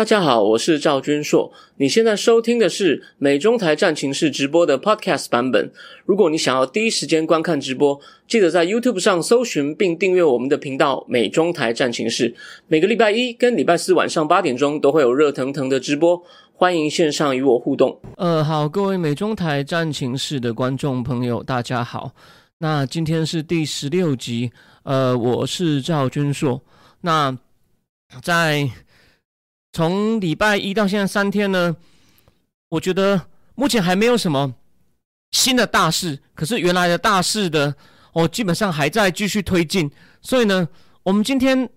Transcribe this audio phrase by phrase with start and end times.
[0.00, 1.52] 大家好，我是赵君硕。
[1.76, 5.70] 你现在收听的是美中台战情室直播的 Podcast 版本。
[6.06, 12.34] 如果你想要第一时间观看直播，记得在 YouTube 上搜寻并订阅我们的频道“美中台战情室”。
[12.66, 16.22] 每个礼拜一跟礼拜四晚上八点钟都会有热腾腾的直播，
[16.54, 18.00] 欢迎线上与我互动。
[18.16, 22.12] 呃，好，各位美中台战情室的观众朋友，大家好。
[22.60, 24.50] 那今天是第十六集，
[24.84, 26.62] 呃，我是赵君硕。
[27.02, 27.36] 那
[28.22, 28.66] 在
[29.72, 31.76] 从礼拜一到现在三天呢，
[32.70, 34.52] 我觉得目前还没有什么
[35.30, 37.72] 新的大事，可是原来的大事的
[38.12, 39.88] 哦，基本上还在继续推进。
[40.20, 40.68] 所以呢，
[41.04, 41.68] 我们今天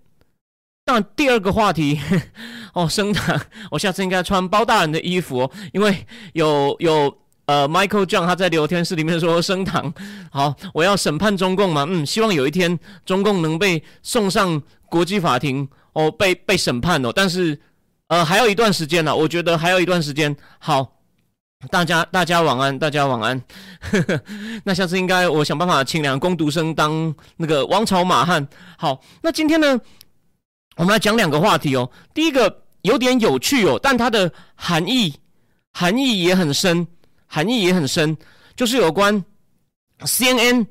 [0.86, 2.00] 上第二个话题
[2.74, 3.40] 哦，升堂，
[3.70, 7.16] 我下次应该穿包大人的衣服哦，因为有有
[7.46, 9.94] 呃，Michael John 他在聊天室里面说升堂，
[10.32, 12.76] 好，我要审判中共嘛，嗯，希望有一天
[13.06, 17.56] 中共能被送上国际法庭哦，被被审判哦，但是。
[18.14, 20.36] 呃，还有一段时间呢，我觉得还有一段时间。
[20.60, 20.88] 好，
[21.68, 23.42] 大家大家晚安，大家晚安。
[24.62, 28.46] 那下次应该我想办法请两个攻读生当那个王朝马汉。
[28.78, 29.80] 好，那今天呢，
[30.76, 31.90] 我们来讲两个话题哦。
[32.14, 35.18] 第一个有点有趣哦，但它的含义
[35.72, 36.86] 含义也很深，
[37.26, 38.16] 含义也很深，
[38.54, 39.24] 就是有关
[40.02, 40.68] CNN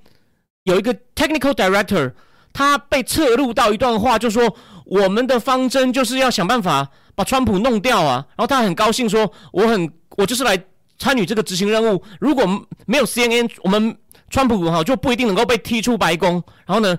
[0.63, 2.13] 有一个 technical director，
[2.53, 6.89] 他被侧录到一段话，就说我们的方针就是要想办法。
[7.15, 8.25] 把川普弄掉啊！
[8.35, 10.57] 然后他很高兴说：“我很，我就是来
[10.97, 12.03] 参与这个执行任务。
[12.19, 12.45] 如果
[12.85, 13.95] 没有 CNN，我们
[14.29, 16.43] 川普哈就不一定能够被踢出白宫。
[16.65, 16.97] 然后呢，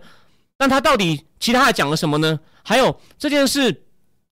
[0.57, 2.39] 但他到底其他还讲了什么呢？
[2.63, 3.83] 还有这件事，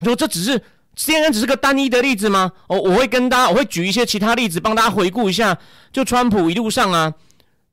[0.04, 0.62] 说这只是
[0.96, 2.52] CNN 只是个单一的例子吗？
[2.68, 5.58] 哦，我会跟大家，我会举一些其他例子帮大家回顾一下。
[5.92, 7.14] 就川普一路上啊，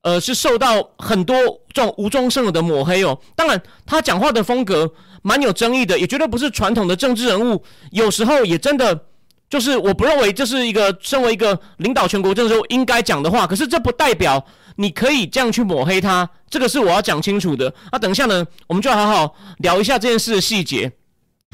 [0.03, 1.37] 呃，是受到很多
[1.73, 3.19] 这种无中生有的抹黑哦。
[3.35, 4.93] 当然，他讲话的风格。”
[5.25, 7.63] 蛮有争议的，也绝对不是传统的政治人物。
[7.93, 9.05] 有时候也真的
[9.49, 13.47] 就是，我不认为这是一个身为一个领导全国政治应该讲的话。
[13.47, 17.73] 可是这不代表你可以这样去抹黑他，这个是我要讲清楚的。
[17.93, 20.91] 那等一下呢，我们就要好好聊一下这件事的细节。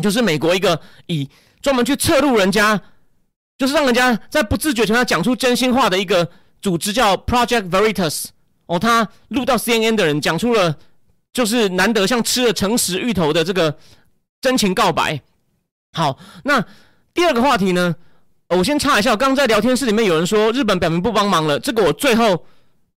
[0.02, 1.28] 就是美国一个以
[1.60, 2.80] 专门去测录人家，
[3.58, 6.26] 就是让人家在不自觉情况下讲出真心话的一个
[6.62, 8.28] 组织，叫 Project Veritas。
[8.68, 10.78] 哦，他录到 CNN 的人讲出了。
[11.30, 13.78] 就是难得像吃了诚实芋头的这个
[14.40, 15.20] 真情告白。
[15.92, 16.64] 好，那
[17.14, 17.94] 第二个话题呢？
[18.48, 22.44] 我先插一下，刚刚在聊天室里面有人说日本表明不帮忙了，这个我最后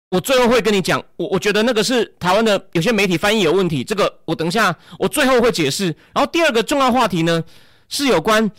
[0.10, 5.88] 我最后会跟你讲，我我觉得那个是台湾的有些媒体翻译有问题，这个我等一下我最后会解释。
[6.14, 7.44] 然后第二个重要话题呢，
[7.90, 8.50] 是有关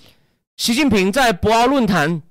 [0.58, 2.22] 习近平在博鳌论坛，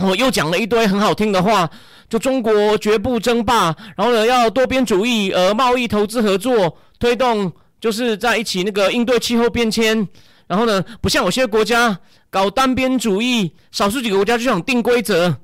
[0.00, 1.70] 我又讲了一堆很好听的话。
[2.08, 10.08] 就中国绝不争霸，然后呢，要多边主义，呃，贸易投资合作，推动就是在一起那个应对气候变迁，
[10.48, 11.96] 然后呢，不像有些国家
[12.28, 15.36] 搞单边主义，少数几个国家就想定规则。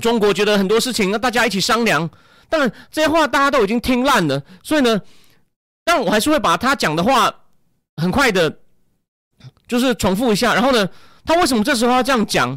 [0.00, 2.08] 中国觉得很多事情，要大家一起商量。
[2.48, 5.00] 当然这些话大家都已经听烂了，所以呢，
[5.84, 7.34] 但我还是会把他讲的话
[7.96, 8.58] 很快的，
[9.66, 10.54] 就是重复一下。
[10.54, 10.88] 然后呢，
[11.24, 12.56] 他为什么这时候要这样讲？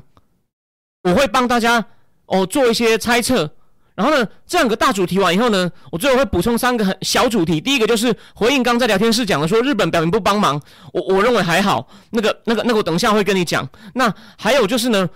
[1.03, 1.85] 我会帮大家。
[2.25, 3.47] 哦，做一些猜测，
[3.95, 7.59] 然后呢，这两个大主题完以后呢，我最后会补充三个很小主题。
[7.59, 10.59] 第一个就是回应刚在聊天室讲的，说日本表明不帮忙，
[10.93, 11.85] 我我认为还好。
[12.11, 13.67] 那个、那个、那个，我等一下会跟你讲。
[13.93, 15.07] 那还有就是呢，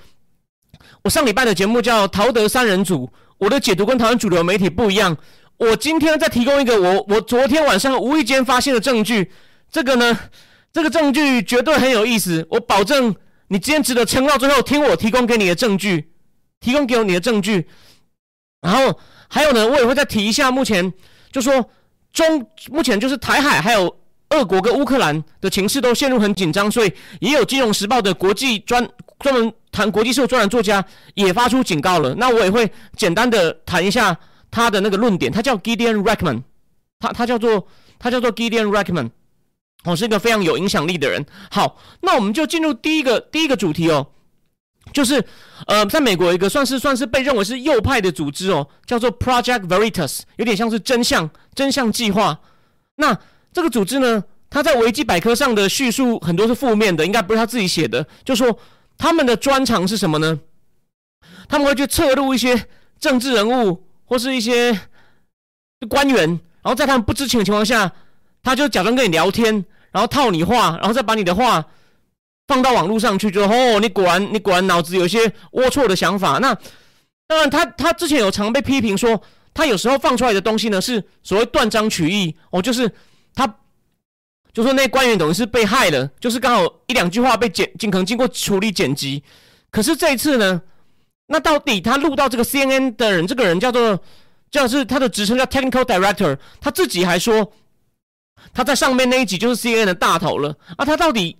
[1.01, 3.05] 我上礼拜的节目叫《陶德三人组》，
[3.37, 5.15] 我的解读跟台湾主流媒体不一样。
[5.55, 9.31] 我今天再提供一个我我昨天晚上无意间发现的证据，
[9.71, 10.19] 这个呢，
[10.73, 13.15] 这个证据绝对很有意思，我保证
[13.47, 16.11] 你坚持的撑到最后，听我提供给你的证据。
[16.59, 17.67] 提供给你的证据，
[18.61, 18.99] 然后
[19.29, 20.49] 还有呢，我也会再提一下。
[20.49, 20.91] 目前
[21.31, 21.69] 就说
[22.11, 23.95] 中目前就是台海还有
[24.31, 30.83] 俄国跟乌克兰的情势都陷入很紧张，所以也有《金融时报》的国际专专门谈国际事务专栏作家
[31.13, 32.15] 也发出警告了。
[32.15, 34.17] 那我也会简单的谈一下
[34.49, 35.31] 他的那个论点。
[35.31, 36.41] 他叫 Gideon Rackman，
[36.99, 37.67] 他他叫做
[37.99, 39.11] 他叫做 Gideon Rackman，
[39.91, 41.25] 我是一个非常有影响力的人。
[41.49, 44.07] 好，那我们就进入第一个第一个主题哦。
[44.93, 45.23] 就是，
[45.67, 52.39] 呃，在美国一个算是算是被认为是右派的组织哦，叫做 Project Veritas，有点像是真相真相计划。
[52.95, 53.17] 那
[53.51, 58.07] 这个组织呢，它在维基百科上的叙述很多是负面的，应该不是他自己写的。
[58.23, 58.57] 就说
[58.97, 60.39] 他们的专长是什么呢？
[61.49, 62.67] 他们会去测录一些
[62.97, 64.79] 政治人物或是一些
[65.89, 67.91] 官员，然后在他们不知情的情况下，
[68.41, 69.65] 他就假装跟你聊天，
[69.97, 71.65] 然后套你话，然后再把你的话。
[72.47, 76.37] 放到网络上去，就哦，你果然你果然脑子有一些龌龊的想法。
[76.37, 76.55] 那
[77.27, 79.21] 当然，他他之前有常被批评说，
[79.53, 82.89] 他有时候放出来的东西呢是所谓断章取义哦，就是
[83.35, 83.45] 他
[84.53, 89.21] 就说那官员等于是被害了，就是刚好一两句话被剪，尽可能经过处理剪辑。
[89.69, 90.61] 可是这一次呢，
[91.27, 93.99] 那到底他录到这个 CNN 的人，这个人叫做，
[94.49, 97.51] 叫是他的职称叫 Technical Director，他自己还说
[98.53, 101.37] 他在上面那一集就是 CNN 的大头了啊，他到底，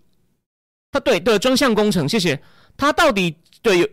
[0.92, 2.42] 他对对专项工程，谢谢
[2.76, 3.88] 他到底对有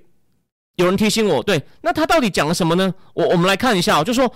[0.77, 2.95] 有人提醒我，对，那他到底讲了什么呢？
[3.15, 4.33] 我我们来看一下，就说。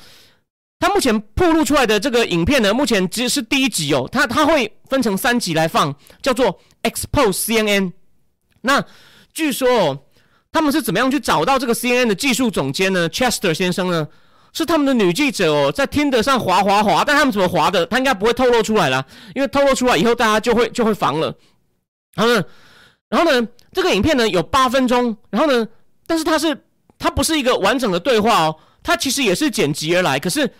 [0.81, 5.93] 他目前曝露出来的这个影片呢，目前只是第一集哦，他他会分成三集来放，
[6.23, 7.91] 叫做 Expose CNN。
[8.61, 8.85] 那
[9.33, 9.99] 据说哦，
[10.53, 14.07] 他们是怎么样去找到这个 CNN 的技术总监呢？Chester 先生呢，
[14.53, 19.05] 是他们的女记者哦，在听得上滑滑滑，但他们怎么滑的，他应该不会透露出来了，
[19.35, 21.35] 因为透露出来以后，大家就会就会防了。
[22.15, 22.45] 然后呢，
[23.09, 25.67] 然后呢，这个影片呢有八分钟，然后呢，
[26.07, 26.65] 但是它是
[26.99, 30.51] 它不是一个完整的对话哦，它其实也是剪辑而来，可是。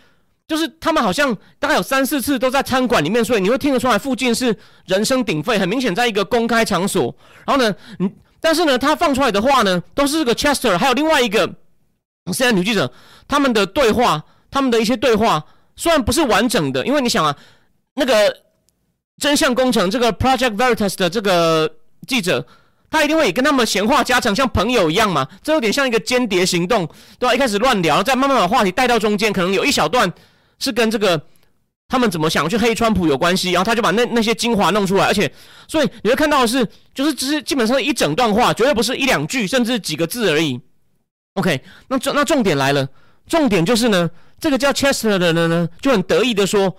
[0.49, 4.57] 就是他们好像大概有三四次都在餐馆里面，所以你会听得出来附近是
[4.87, 7.15] 人声鼎沸，很明显在一个公开场所。
[7.47, 11.47] 然后呢，嗯，但是呢，他放出来的话呢，都是这个 Chester，还有另外一个
[12.33, 12.91] 现在女记者
[13.27, 15.45] 他们的对话，他们的一些对话
[15.77, 17.37] 虽然不是完整的，因为你想啊，
[17.95, 18.37] 那个
[19.19, 21.71] 真相工程这个 Project Veritas 的这个
[22.07, 22.47] 记者。
[22.91, 25.29] 他一定会跟他们闲话家常，像朋友一样嘛。
[25.43, 26.89] 这有点像一个间谍行动，
[27.19, 27.35] 对吧？
[27.35, 30.11] 一开始乱聊，再慢慢把话题带到中间，可能有一小段
[30.59, 31.21] 是跟这个
[31.87, 35.05] 他们怎么想去黑川普有关系，然后他就把那那些精华弄出来。
[35.05, 35.31] 而且，
[35.69, 40.59] 所以你会看到的是，就是只是基本上一整段话，绝对不是一两句，甚至几个字而已。
[41.39, 42.89] OK，那重那重点来了，
[43.29, 46.77] 重点就是呢，这个叫 Chester 的人呢，就很得意的说，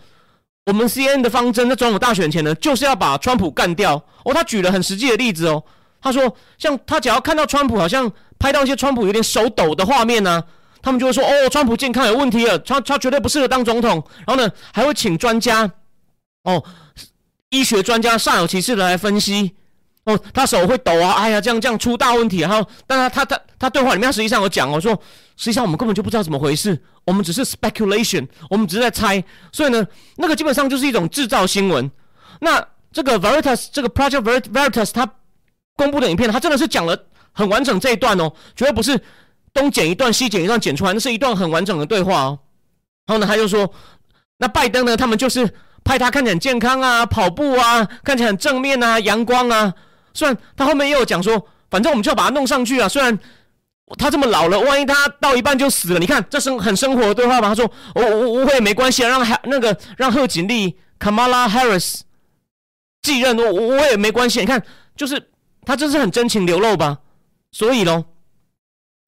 [0.65, 3.95] 我们 CNN 的方针在总统大选前呢，就是要把川普干掉。
[4.25, 5.63] 哦，他举了很实际的例子哦。
[6.01, 10.43] 他说：“像他只要看到川普好像拍到一些川普有点手抖的画面呢，
[10.81, 15.69] 他们就会说：‘哦，川普健康有问题了，他他绝对不适合当总统。’然后呢，还会请专家，
[16.43, 16.63] 哦，
[17.49, 19.55] 医学专家煞有其事的来分析。
[20.05, 22.39] 哦，他手会抖啊，哎呀，这样这样出大问题。
[22.39, 24.91] 然后，但他他他他对话里面实际上有讲哦，说
[25.37, 29.23] 实际上我们根本就不知道怎么回事，我们只是 speculation，我们只是在猜。
[29.51, 29.85] 所以呢，
[30.17, 31.89] 那个基本上就是一种制造新闻。
[32.41, 35.09] 那这个 Veritas 这个 Project Veritas 他。
[35.75, 39.01] 公布的影片，他真的是讲了很完整这一段哦，绝对不是
[39.53, 42.39] 东剪一段西剪一段剪出来，那是一段很完整的对话哦。
[43.07, 43.73] 然后呢，他就说，
[44.39, 45.49] 那拜登呢，他们就是
[45.85, 49.73] 拍他看起来很健康啊，跑步啊，看起来很正面啊，阳光啊。
[50.19, 52.89] 虽然他后面也有讲说，反正我们就要把他弄上去啊。
[52.89, 53.17] 虽然
[53.97, 57.47] 他这么老了，万一他到一半就死了，你看这生很生活的对话吧。
[57.47, 62.01] 他说，我我我也没关系啊，让还那个让贺锦丽 Kamala Harris
[63.01, 64.41] 继任，我我也没关系。
[64.41, 64.61] 你看，
[64.95, 65.29] 就是。
[65.65, 66.97] 他真是很真情流露吧？
[67.51, 68.05] 所以喽，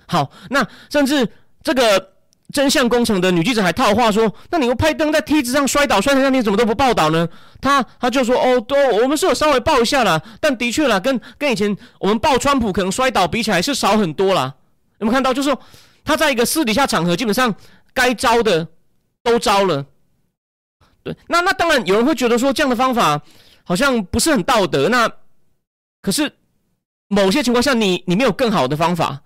[0.06, 1.28] 好，那甚至
[1.64, 2.11] 这个
[2.52, 7.28] 真相工程的女记者还套话说：“那你又拍灯在梯子上摔倒，摔成这样，你怎么都不报道呢？”
[7.62, 14.54] 他他就说：“哦，都我们是有稍微报一下啦，但的确啦，跟跟以前我们报川普可能摔倒比起来是少很多啦。
[15.00, 15.34] 有没有看到？
[15.34, 15.60] 就是说
[16.04, 17.56] 他在一个私底下场合，基本上
[17.94, 18.68] 该招的
[19.24, 19.86] 都招了。
[21.04, 23.22] 对，那那当然有人会觉得说这样的方法
[23.64, 24.90] 好像不是很道德。
[24.90, 25.10] 那
[26.02, 26.32] 可是。
[27.14, 29.22] 某些情况下，你你没有更好的方法。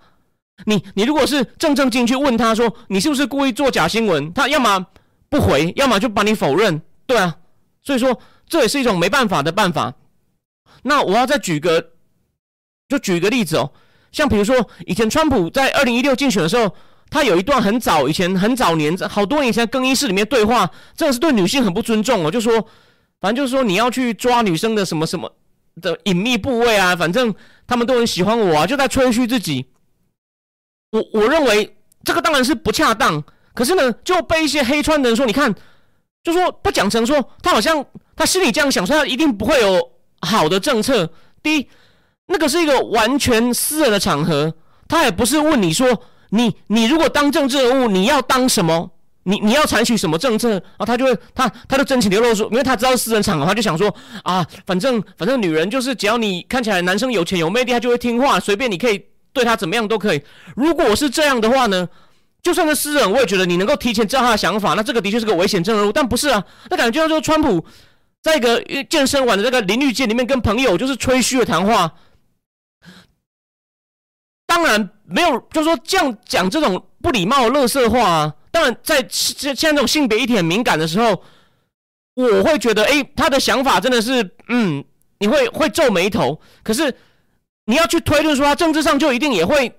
[0.64, 4.86] 你你如果是正正经去问他说你是不是故意做假新闻，他要么
[5.30, 6.82] 不回，要么就把你否认。
[7.06, 7.36] 对啊，
[7.82, 8.18] 所以说
[8.48, 9.94] 这也是一种没办法的办法。
[10.84, 11.92] 那我要再举个，
[12.88, 13.72] 就举个例子哦，
[14.12, 16.74] 像比如说以前川普在二零一六竞选的时候，
[17.10, 22.54] 他有一段很早以前很早年好多年以前更衣室里面对话，真的是对女性很不尊重哦，就说
[23.20, 25.32] 反正就是说你要去抓女生的什么什么。
[25.82, 27.36] 的隐秘部位啊，反正
[27.68, 29.66] 他们都很喜欢我啊，就在吹嘘自己。
[30.96, 33.22] 我我认为这个当然是不恰当，
[33.54, 35.54] 可是呢，就被一些黑川的人说，你看，
[36.24, 37.86] 就说不讲成说他好像
[38.16, 41.12] 他心里这样想，说他一定不会有好的政策。
[41.44, 41.68] 第一，
[42.28, 44.54] 那个是一个完全私人的场合，
[44.88, 48.92] 他也不是问你说你你如果当政治人物，你要当什么。
[49.28, 50.86] 你你要采取什么政策啊？
[50.86, 59.04] 他就会他他就真情流露说，因为他知道私人场合，他就想说啊，反正反正女人就是只要你看起来男生有钱有魅力，他就会听话，随便你可以
[59.36, 60.24] 对他怎么样都可以。
[60.56, 61.88] 如果是这样的话呢，
[62.42, 65.92] 就算是私人，我也觉得你能够提前知道他的想法，那这个的确是个危险政治人物。
[65.92, 67.64] 但不是啊，那感觉就是说川普
[68.24, 71.94] 在一个健身馆的这个淋浴间里面跟朋友就是吹嘘的谈话，
[74.48, 78.34] 当然没有，就是说这样讲这种不礼貌、乐色话啊。
[78.52, 81.22] 当然，在现现在这种性别议题很敏感的时候，
[82.16, 84.82] 我会觉得，哎，他的想法真的是，嗯，
[85.20, 86.40] 你会会皱眉头。
[86.64, 86.96] 可是
[87.66, 89.78] 你要去推论说他政治上就一定也会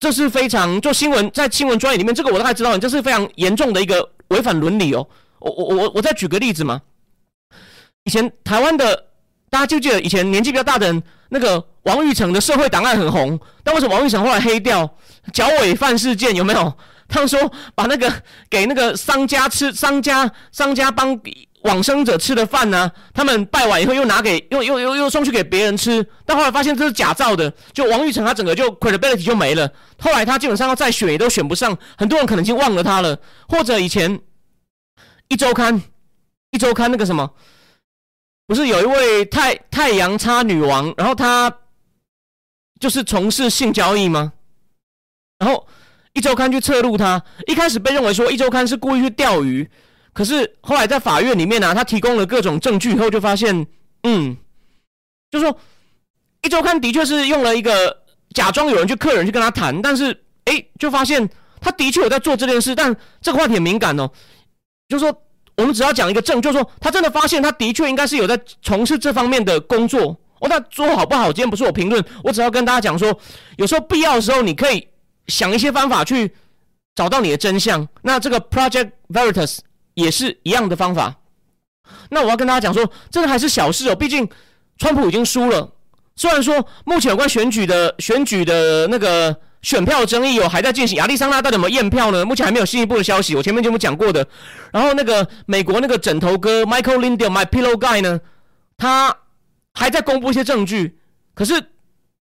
[0.00, 5.06] 这是非常做新闻在新闻专业里面，这个我大概知道，这是非常严重的一个违反伦理哦。
[5.40, 6.80] 我我我我再举个例子嘛，
[8.04, 9.06] 以前台湾的
[9.50, 14.88] 大家记不记得以前年纪比较大的人，那个王玉成的社会档案很红，但为什么王玉成后来黑掉？
[15.32, 16.72] 剿尾犯事件有没有？
[17.08, 18.12] 他们说把那个
[18.48, 21.20] 给那个商家吃，商家商家帮。
[21.62, 22.90] 往生者吃的饭呢？
[23.12, 29.68] 他们拜完以后又拿给又又又又送去给别人吃，但后来发现这是假造的，就王玉成他整个就 credibility 就没了。
[29.98, 33.18] 后来他基本上要再选也都选不上，很多人可能已经忘了他了。
[33.48, 34.20] 或者以前
[35.26, 35.82] 一周刊
[36.52, 37.28] 一周刊那个什么，
[38.46, 41.52] 不是有一位太太阳叉女王，然后她
[42.78, 44.32] 就是从事性交易吗？
[45.40, 45.66] 然后
[46.18, 49.70] 一周刊去测录他，一开始被认为说一周刊是故意去钓鱼。
[50.12, 53.64] 可是后来在法院里面呢，他提供了各种证据以后，就发现，
[54.02, 54.36] 嗯，
[55.30, 55.56] 就说
[56.42, 57.96] 一周刊的确是用了一个
[58.34, 61.28] 假装有人去客人去跟他谈，但是哎，就发现
[61.60, 64.10] 他的确有在做这件事，但这个话题很敏感哦。
[64.88, 65.16] 就说
[65.56, 70.18] 我们只要讲一个证，就是说他真的发现他的确应该是有在从事这方面的工作。
[70.40, 71.26] 哦，那做好不好？
[71.26, 73.16] 今天不是我评论，我只要跟大家讲说，
[73.56, 74.88] 有时候必要的时候，你可以
[75.28, 76.34] 想一些方法去
[76.94, 77.88] 找到你的真相。
[78.02, 79.58] 那这个 Project Veritas。
[79.94, 81.12] 也是一样的方法。
[82.10, 83.96] 那我要跟大家讲说，这个还是小事哦。
[83.96, 84.28] 毕竟
[84.76, 85.72] 川普已经输了。
[86.14, 92.24] 虽然说目前有关选举的选举的那个选票争议哦还在进行，亚利桑那到底有没有验票呢？
[92.24, 93.34] 目前还没有进一步的消息。
[93.34, 94.24] 我前面节目讲过的。
[94.70, 98.20] 然后那个美国那个枕头哥 Michael Lindell，My Pillow Guy 呢，
[98.76, 99.16] 他
[99.74, 101.00] 还在公布一些证据。
[101.34, 101.60] 可是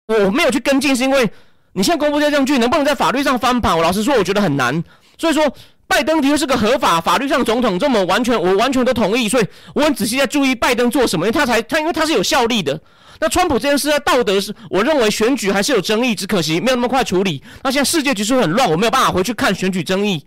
[0.08, 1.32] 我没有去跟进，是因为
[1.74, 3.76] 你现在公布这些证据，能不能在法律上翻盘？
[3.76, 4.84] 我老实说，我觉得很难。
[5.18, 5.54] 所以说。
[5.86, 12.82] 拜登的确是个合法法律上总统，这么完全我完全都同意，所以我很仔细在注意拜登做什么，因为他才他因为他是有效力的。
[13.20, 17.44] 那川普这件事在道德是，我认为选举还是有争议，只可惜没有那么快处理。
[17.62, 20.26] 那现在世界局势很乱，我没有办法回去看选举争议，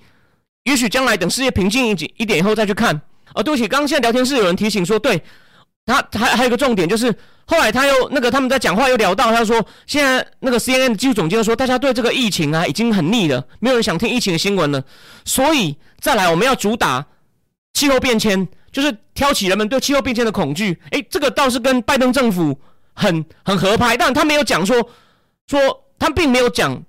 [0.65, 2.95] 也许将来等世界平静一点一点以后再去看。
[3.33, 5.21] 啊，对不起，刚刚现在聊天室有人提醒说，对
[5.87, 7.15] 他还还有个重点就是。
[7.49, 14.83] 后来他又那个他们在讲话又聊到，他说现在那个 CNN 的技术总监说，大家对这个疫情啊已经很腻了，没有人想听疫情的新闻了。
[15.25, 17.07] 所以再来我们要主打
[17.75, 20.77] 气候变迁，就是挑起人们对气候变迁的恐惧。
[20.91, 22.61] 诶，这个倒是跟拜登政府
[22.93, 24.77] 很很合拍，但他没有讲说
[25.47, 26.83] 说他并没有讲。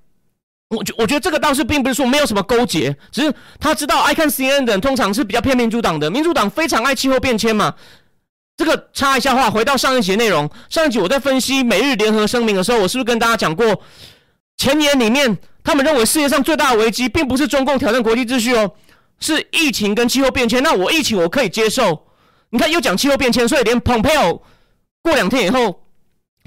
[0.70, 7.76] 我觉我觉得这个倒是并不是说没有什么勾结，只是他知道爱看 CNN 的人通常是比较偏民主党的，民主党非常爱气候变迁嘛。
[8.58, 10.50] 这个插一下话，回到上一节内容。
[10.68, 13.84] 上一集我在分析美日联合声明的时候，我是不是跟大家讲过，
[14.58, 18.74] 前言里面他们认为世界上最大的危机，并不是中共挑战国际秩序哦，
[19.20, 20.64] 是疫情跟气候变迁。
[20.64, 22.08] 那我疫情我可以接受，
[22.50, 24.42] 你看又讲气候变迁，所以连 Pompeo
[25.04, 25.84] 过两天以后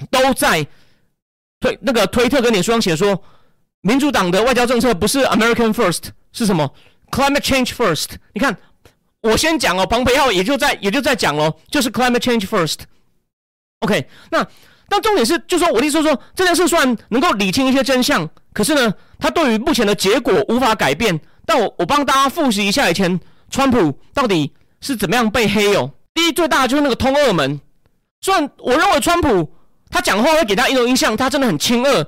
[0.09, 0.67] 都在
[1.61, 3.23] 推那个推特跟脸书上写说，
[3.79, 6.73] 民主党的外交政策不是 American First，是什么
[7.09, 8.07] Climate Change First？
[8.33, 8.57] 你看。
[9.21, 12.79] 我先讲哦，庞培奥也就在也就在讲喽，就是 climate change first。
[13.81, 14.45] OK，那
[14.89, 21.19] 那重点是，就说我的意思说，这件事虽然能够理清一些真相，可是呢，它对于目前的结果无法改变。
[21.45, 25.91] 但我我帮大家复习一下以前川普到底是怎么样被黑哦。
[26.13, 27.59] 第一最大的就是那个通俄门，
[28.21, 29.53] 虽然我认为川普
[29.89, 32.07] 他讲话会给他一种印象，他真的很亲俄，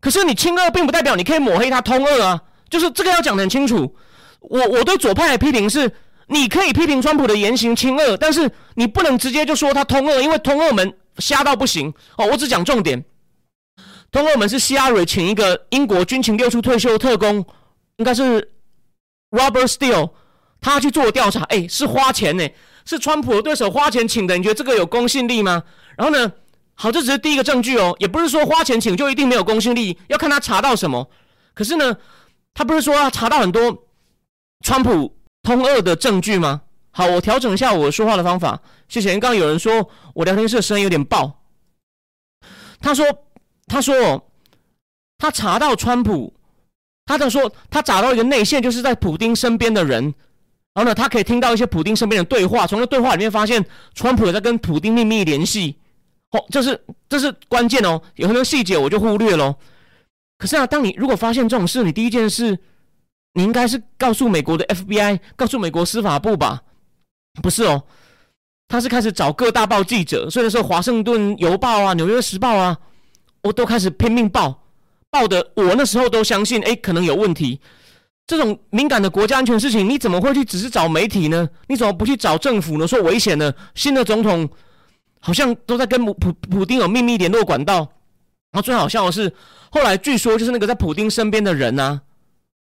[0.00, 2.40] 可是你亲俄并不代表你可以抹黑他通俄啊，
[2.70, 3.96] 就是这个要讲得很清楚。
[4.40, 5.92] 我我对左派的批评是。
[6.28, 12.26] 你可以批评川普的言行亲恶，但是你不能直接就说他通恶，因为通恶门瞎到不行哦。
[12.26, 13.04] 我只讲重点，
[14.10, 17.44] 通恶门是希拉蕊请一个英国军情六处退休特工，
[17.96, 18.52] 应该是
[19.30, 20.10] Robert Steele，
[20.60, 22.48] 他去做调查，哎，是花钱呢，
[22.84, 25.62] 是川普的对手花钱请的，你觉得这个有公信力吗？
[25.96, 26.32] 然后呢，
[26.74, 31.10] 好，这只是第一个证据哦，也不是说花钱请就一定没有公信力，要看他查到什么。
[31.54, 31.96] 可是呢，
[32.54, 33.84] 他不是说要查到很多
[34.64, 36.62] 川普通二的证据吗？
[36.90, 39.10] 好，我调整一下我说话的方法，谢谢。
[39.12, 41.42] 刚刚有人说我聊天室的声音有点爆，
[42.80, 43.06] 他说，
[43.66, 44.30] 他说，
[45.16, 46.34] 他查到川普，
[47.06, 50.04] 他在说他找到一个内线，就是在普丁身边的人，
[50.74, 55.78] 然后呢，他可以听到一些普丁身边的对话，从那对话里面发现川普有在跟普丁秘密联系。
[56.32, 59.54] 哦，这是这是关键哦，有很多细节我就忽略喽。
[60.38, 62.58] 可是啊，当你如果发现这种事，你第一件事，
[63.34, 66.62] 你应该是告诉美国的 FBI，告诉美国司法部吧？
[67.42, 67.82] 不是哦，
[68.68, 72.78] 他是开始找各大报记者，所以说《华盛顿邮报》啊，《纽约时报》啊，
[73.42, 74.64] 我都开始拼命报，
[75.10, 77.60] 报的我那时候都相信，哎，可能有问题。
[78.26, 81.48] 这种敏感的国家安全事情，你怎么会去只是找媒体呢？
[81.68, 82.86] 你怎么不去找政府呢？
[82.86, 84.48] 说危险的，新的总统
[85.20, 87.78] 好像都在跟普普丁有秘密联络管道。
[88.52, 89.32] 然后最好笑的是，
[89.70, 92.02] 后来据说就是那个在普丁身边的人啊，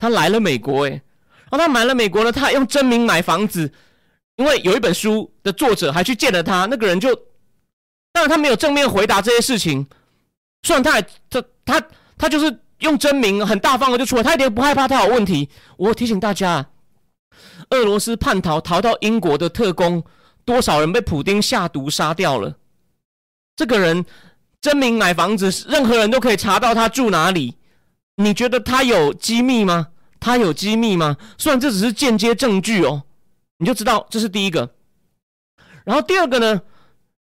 [0.04, 3.72] 他来了美国，哎，然后他买了美国呢，他用真名买房子。
[4.36, 7.16] 因为有一本书的作者还去见了他，那个人就，
[8.12, 9.88] 当然他没有正面回答这些事情，
[10.64, 11.82] 虽然他还他他
[12.18, 15.48] 他就是用真名很大方的就出来，他一点不害怕他有问题。
[15.78, 16.68] 我提醒大家，
[17.70, 20.04] 俄罗斯叛逃逃到英国的特工，
[20.44, 22.58] 多少人被普丁下毒杀掉了？
[23.56, 24.04] 这个人
[24.60, 27.56] 真名买房子，任何人都可以查到他住哪里。
[28.18, 29.88] 你觉得他有机密吗？
[30.24, 31.18] 他有机密吗？
[31.38, 33.04] 虽然这只是间接证据哦。
[33.60, 34.74] 你就知道这是第一个，
[35.86, 36.62] 然后第二个呢？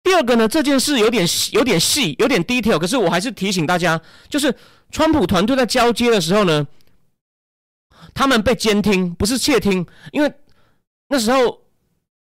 [0.01, 0.48] 第二个呢？
[0.48, 4.56] 这件事有点有点细，有点 detail，可是我还是提醒大家，就是
[4.89, 6.65] 川普团队在交接的时候呢，
[8.15, 10.34] 他们被监听，不是窃听，因为
[11.10, 11.62] 那时候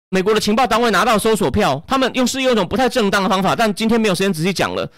[0.09, 4.89] 美国的情报单位拿到搜索票，他们用是用一种不太正当的方法，但今天没有时间仔细讲了，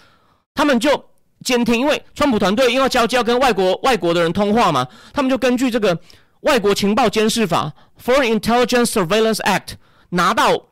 [0.54, 1.04] 他们就
[1.44, 5.96] 监听，因为川普团队因为交接要跟外国外国的人通话嘛，他们就根据这个。
[6.44, 7.72] 外国情报监视法
[8.04, 9.76] （Foreign Intelligence Surveillance Act）
[10.10, 10.66] 拿到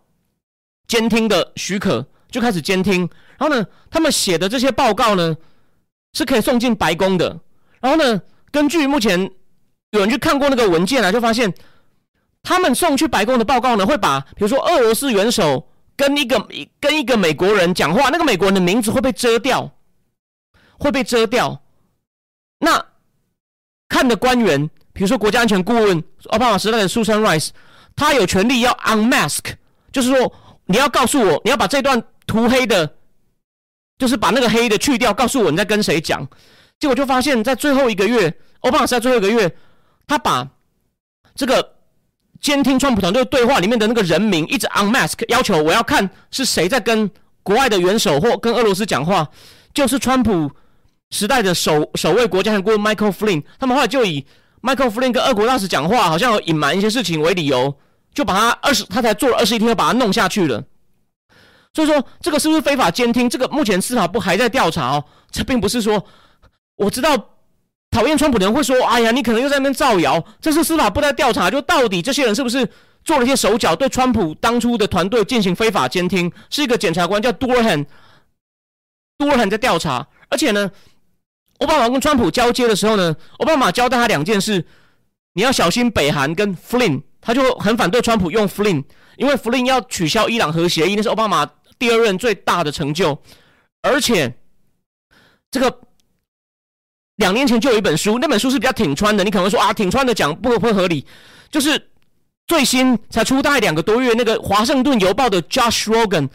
[0.86, 3.08] 监听的许可，就开始监听。
[3.38, 5.34] 然后呢，他们写的这些报告呢，
[6.12, 7.40] 是可以送进白宫的。
[7.80, 9.30] 然后呢，根据目前
[9.92, 11.50] 有人去看过那个文件啊，就发现
[12.42, 16.46] 他们送去白宫的报告呢，会把比如说俄罗斯元首跟一个
[16.78, 19.70] 跟一个美国人讲话，那个美国人的名字会被遮掉，
[20.82, 21.62] 会被遮掉。
[22.58, 22.84] 那
[23.88, 24.68] 看的官员。
[24.94, 27.48] 比如说，国家安全顾问奥巴马时代的 Susan Rice，
[27.96, 29.38] 他有权利要 unmask，
[29.90, 30.30] 就是说
[30.66, 32.94] 你要告诉我，你要把这段涂黑的，
[33.96, 36.28] 就是把那个黑的去掉，告诉我你在跟谁讲。
[36.78, 39.56] 结果就发现，在最后一个月，奥巴马在最后一个月，
[40.06, 40.46] 他把
[41.34, 41.76] 这个
[42.38, 47.10] 监听川普团队对话里面的那个人名一直 unmask，要求我要看是谁在跟
[47.42, 49.26] 国外的元首或跟俄罗斯讲话，
[49.72, 50.52] 就是川普
[51.12, 54.26] 时代的首首位国家安全顾问 Michael Flynn，他们后来就以。
[54.64, 57.76] 麦克弗林跟俄国大使讲话，好像有隐瞒一些事情为理由，
[58.14, 60.62] 就把他二十，他才做了二十一天，就把他弄下去了。
[61.74, 63.28] 所以说，这个是不是非法监听？
[63.28, 65.04] 这个目前司法部还在调查哦。
[65.32, 66.06] 这并不是说，
[66.76, 67.16] 我知道
[67.90, 72.64] 讨厌川普的人会说：“哎呀，你可能又在那边造谣。”这是司法部在调查，就到底这些人是不是
[73.02, 76.30] 做了一些手脚，对川普当初的团队进行非法监听？
[76.50, 77.84] 是一个检察官叫杜尔汉，
[79.18, 80.70] 杜尔汉在调查，而且呢。
[81.62, 84.64] 奥巴马跟川普交接的时候呢，奥巴马交代他两件事：
[85.34, 88.82] 你要小心北韩跟 Flynn，他就很反对川普用 Flynn，
[89.16, 91.48] 因为 Flynn 要取消伊朗核协议，那是奥巴马
[91.78, 93.16] 第二任最大的成就。
[93.82, 94.34] 而且
[95.52, 95.80] 这个
[97.16, 101.06] 两年前就有一本书，那本书是比较挺川的，你可能说啊，挺川的讲不不合理，
[101.48, 101.90] 就是
[102.48, 106.28] 最新才出大概两个多月那个《华盛顿邮报》的 Josh Rogan，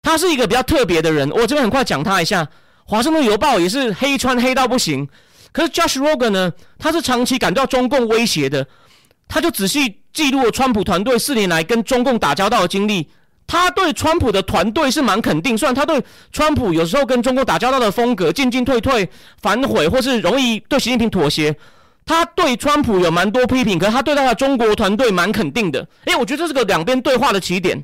[0.00, 2.48] 他是一个比较特别的人，我这边很快讲他一下。
[2.90, 5.08] 华盛顿邮报也是黑川黑到不行，
[5.52, 6.52] 可是 Josh Rogan 呢？
[6.76, 8.66] 他是长期感到中共威胁的，
[9.28, 13.08] 他就仔细记录了川普团队四年来跟中共打交道的经历。
[13.46, 19.08] 他对川普的团队是蛮肯定，虽然他对川普有时候跟中共打交道的风格进进退退、
[19.40, 21.56] 反悔或是容易对习近平妥协，
[22.04, 25.86] 他对川普有蛮多批评，可是他对他中国团队蛮肯定的。
[26.06, 27.80] 诶，我觉得这是个两边对话的起点。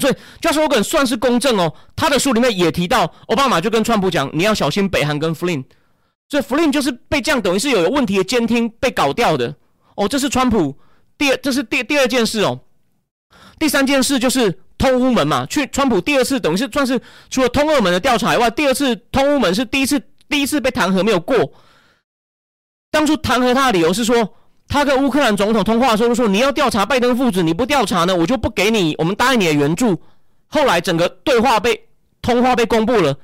[0.00, 1.72] 所以，Josh Rogan 算是公正哦。
[1.94, 5.64] 他的书里面也提到，奥巴马就跟川普讲，你要小心北韩跟 Flynn。
[6.28, 9.54] 所以，Flynn 就是被这样等于是有问题的监听被搞掉的
[9.96, 10.08] 哦。
[10.08, 10.78] 这是川普
[11.18, 12.60] 第二，这是第第二件事哦。
[13.58, 21.52] 第三件事就是通乌门嘛，去川普第二次等于是算是除了通俄门的调查以外，第二次通乌门是第一次第一次被弹劾没有过。
[22.90, 24.34] 当初弹劾他的理由是说，
[24.70, 30.00] 他跟乌克兰总统通话的时候说：“你要调查拜登父子，你不调查呢，我就不给你我们答应你的援助。”
[30.46, 31.88] 后来整个对话被
[32.22, 33.18] 通话被公布了，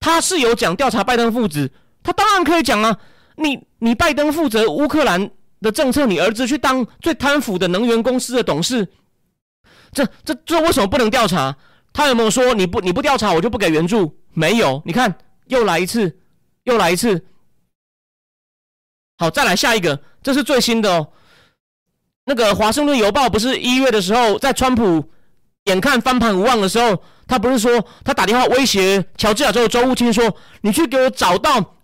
[0.00, 1.70] 他是有讲调查拜登父子，
[2.02, 2.98] 他当然可以讲啊。
[3.36, 5.30] 你你拜登负责乌克兰
[5.60, 8.88] 的政策，你儿子去当最贪腐的能源公司的董事，
[9.92, 11.56] 这这这为什么不能调查？
[11.92, 14.12] 他有没有说你不你不调查我就不给援助？
[14.34, 15.14] 没有，你看
[15.46, 16.18] 又来一次，
[16.64, 17.24] 又来一次。
[19.18, 21.08] 好，再来下一个，这是最新的哦。
[22.24, 25.10] 那个华盛顿邮报不是一月的时候，在川普
[25.64, 31.76] 眼看翻盘无望的时候，他不是说他打电话威胁乔治亚州的州务卿说：“你去给我找到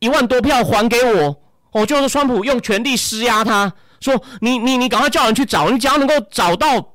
[0.00, 1.36] 一万多票还给我。”
[1.72, 6.91] 哦，就是川普用权力施压，他说：“你你你赶快叫人去找，你只要能够找到。”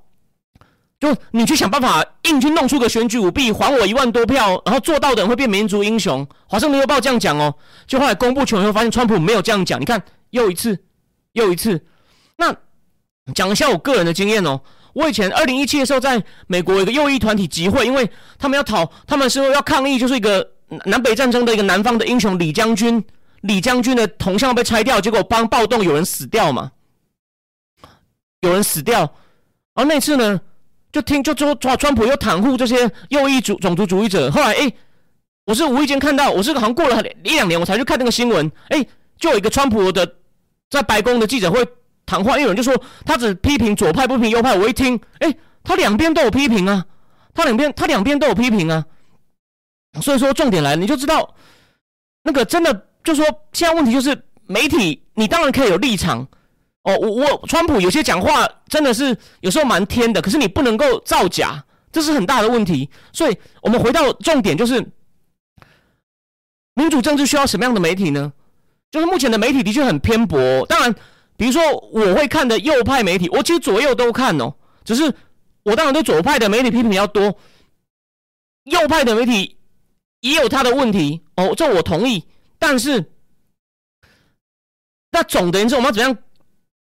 [0.99, 6.27] 就你去想办法硬去弄出个选举舞弊，还我一万多票，然后做到的人会变民族英雄。
[6.47, 7.53] 华盛顿邮报这样讲哦，
[7.85, 9.79] 就后来公布全后发现川普没有这样讲。
[9.79, 10.79] 你看又一次，
[11.33, 11.85] 又一次。
[12.35, 12.55] 那
[13.35, 14.59] 讲一下我个人的经验哦，
[14.93, 20.49] 我以前二零一七的时候在美国有一个右翼团体集会，因为他们要讨，他们说要抗议，就是一个
[20.85, 23.03] 南北战争的一个南方的英雄李将军，
[23.41, 26.71] 李将军的铜像被拆掉，结果帮暴动有人死掉嘛，
[28.41, 29.13] 有人死掉，
[29.75, 30.41] 而那次呢？
[30.97, 34.31] 就听就说川川普又袒护这些右翼主种族主义者。
[34.31, 34.73] 后来哎，
[35.45, 38.51] 我是无意间看到，我是好像过了一两年我才去看那个新闻。
[38.69, 38.83] 哎，
[39.19, 40.15] 就有一个川普的
[40.71, 41.63] 在白宫的记者会
[42.03, 44.57] 谈话，有人就说他只批评左派不批评右派。
[44.57, 45.31] 我一听，哎，
[45.63, 46.83] 他两边都有批评啊，
[47.35, 48.83] 他两边他两边都有批评啊。
[50.01, 51.35] 所以说重点来了，你就知道
[52.23, 56.27] 那个真的就说现在问题就是媒体，你当然可以有立场。
[56.87, 62.89] 哦，我我川普有些讲话真的是有时候蛮天的，可是你不能够造假，这是很大的问题。
[63.11, 64.81] 所以，我们回到重点，就是
[66.75, 68.31] 民主政治需要什么样的媒体呢？
[68.89, 70.65] 就是目前的媒体的确很偏颇。
[70.67, 70.95] 当然，
[71.35, 75.13] 比如说我会看的右派媒体，我其实左右都看哦，只是
[75.63, 77.37] 我当然对左派的媒体批评比较多，
[78.63, 79.57] 右派的媒体
[80.21, 82.23] 也有他的问题哦，这我同意。
[82.57, 83.11] 但是，
[85.11, 86.17] 那总的言之，我们要怎样？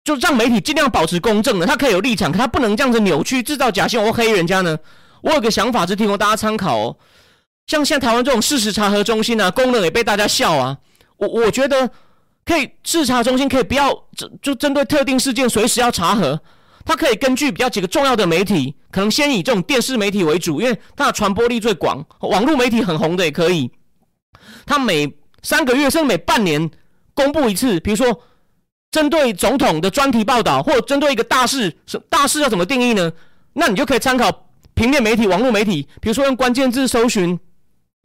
[0.03, 4.75] 就让媒体尽量保持公正的，他可以有立场，可他不能这样子扭曲、制造假新闻或黑人家呢。
[5.21, 6.97] 我有个想法，是提供大家参考哦。
[7.67, 10.75] 像现在台湾这种事实查核中心啊，功能也被大家笑啊。
[11.17, 11.87] 我我觉得
[12.43, 16.41] 可以，视查中心可以不要就就针对特定事件随时要查核，
[16.83, 22.03] 它可以根据比较几个重要的媒体，可能先以这种电视媒体为主，因为它的传播力最广。
[22.21, 23.69] 网络媒体很红的也可以，
[24.65, 26.71] 它每三个月甚至每半年
[27.13, 28.19] 公布一次，比如说。
[28.91, 31.73] 针对总统的专题报道，或者针对一个大事，
[32.09, 33.11] 大事要怎么定义呢？
[33.53, 34.29] 那你就可以参考
[34.73, 37.39] 平面媒体、网络媒体，比如说用关键字搜寻，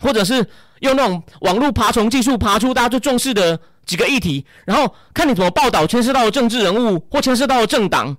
[0.00, 0.34] 或者是
[0.80, 8.16] 用那种网络爬虫技术爬出大家最重视的几个议题，然后看你怎么报道牵涉到政治人物或牵涉到政党。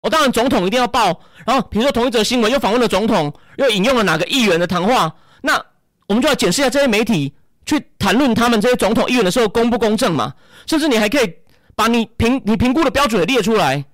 [0.00, 5.62] 我当然总统一定要报，然后比如说同一则新闻又访问了总统，又引用了哪个议员的谈话，那
[6.06, 7.34] 我们就要检视一下这些媒体
[7.66, 10.32] 去谈论他们这些总统议员的时候公不公正嘛？
[10.66, 11.34] 甚至你还可以。
[11.76, 13.84] 把你评你评估的标准列出来，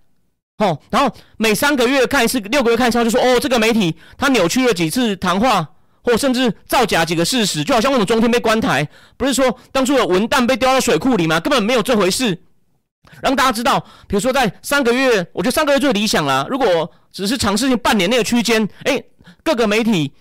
[0.58, 5.68] 哦，然后每三个月看一次，六个月看一次，就说哦，这个媒体他扭曲了几次谈话，
[6.04, 11.40] 或甚至造假几个事实，就好像我们中天被关台，不是说当初的文旦被丢到水库里吗？
[11.40, 12.40] 根本没有这回事。
[13.20, 16.46] 让大家知道，比如说在三个月，我觉得三个月最理想了。
[16.48, 19.02] 如果只是尝试性半年那个区间，哎，
[19.42, 20.12] 各个媒体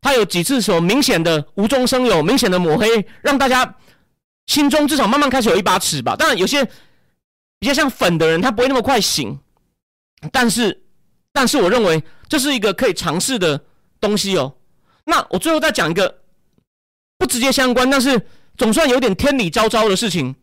[0.00, 3.74] 他有几次所明显的无中生有、明显的抹黑，让大家
[4.46, 6.16] 心中至少慢慢开始有一把尺吧。
[6.16, 6.66] 当然有些。
[7.60, 9.38] 比较像粉的人，他不会那么快醒，
[10.32, 10.82] 但是，
[11.30, 13.60] 但是我认为这是一个可以尝试的
[14.00, 14.54] 东西哦。
[15.04, 16.22] 那我最后再讲一个
[17.18, 20.34] 不直接相关，但是总算有点天理昭昭的事情。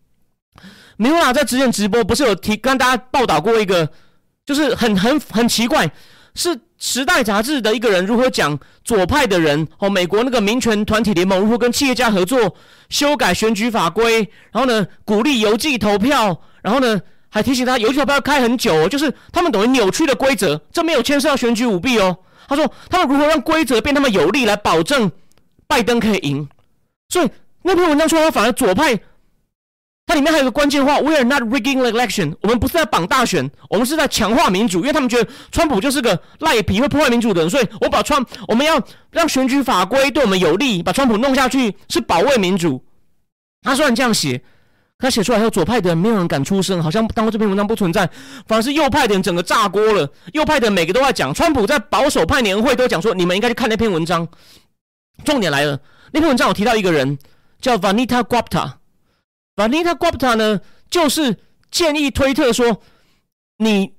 [0.97, 3.91] 米拉在之前直播不是有提跟大家报道过一个，
[4.45, 5.91] 就是很很很奇怪，
[6.35, 12.55] 是《时代》杂志的一个人如何讲左派的人哦，美国那个民权团体联盟如何跟企业家合作
[12.89, 16.43] 修改选举法规，然后呢鼓励邮寄投票。
[16.67, 16.99] 然后呢，
[17.29, 22.17] 还提醒他邮寄投票要开很久哦，就是他们等于扭曲的规则，这没有牵涉到选举舞弊哦。
[22.45, 25.09] 他说他们如何让规则变他们有利，来保证
[25.65, 26.45] 拜登可以赢。
[27.07, 27.29] 所以
[27.63, 28.99] 那篇文章出来，反而左派，
[30.05, 32.35] 它里面还有个关键话：We are not rigging the election。
[32.41, 37.49] 我们不是在绑大选，我们是在强化民主，因为他们觉得川普就是个赖皮，会破坏民主的人。
[37.49, 38.77] 所以我把川，我们要
[39.11, 42.83] 让选举法规对我们有利，把川普弄下去是保卫民主。
[43.61, 44.43] 他虽然这样写。
[44.99, 48.09] 他写出来后，左派的人没有人敢出声，好像当这篇文章不存在，
[48.47, 50.11] 反而是右派的人整个炸锅了。
[50.33, 54.27] 右派的每个都在讲，川普在保守派年会都讲说，你们应该去看那篇文章。
[55.23, 55.79] 重点来了，
[56.11, 57.19] 那篇文章我提到一个人
[57.61, 61.37] 叫 Vanita Gupta，Vanita Gupta 呢，就是
[61.69, 62.81] 建议推特说，
[63.57, 63.93] 你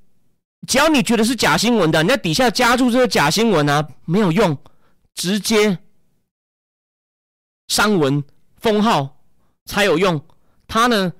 [0.66, 4.58] 只要你觉得是假新闻的，你在底下加注这个假新闻啊，没有用，
[5.14, 5.78] 直接
[7.68, 8.24] 删文
[8.60, 9.20] 封号
[9.64, 10.20] 才有用。
[10.68, 11.12] 他呢，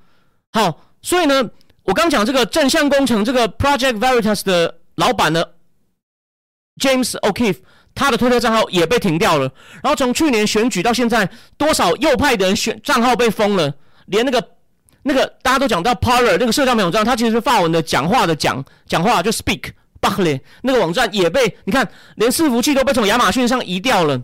[0.52, 1.50] 好，所以呢，
[1.82, 5.44] 我刚讲这个正向工程这个 Project Veritas 的老板呢
[6.80, 7.58] ，James O'Keefe，
[7.94, 9.50] 他的推特账号也被停掉了。
[9.82, 13.74] 然后从去年选举到现在，多少右派的人选账号被封了，
[14.06, 14.50] 连那个。
[15.02, 19.70] 那个大家都讲到 Parler 那个社交媒体网站，它其实是发文的讲话的讲讲话就 Speak
[20.02, 24.20] Buckley 那个网站也被你看，连伺服器都被从亚马逊上移掉了。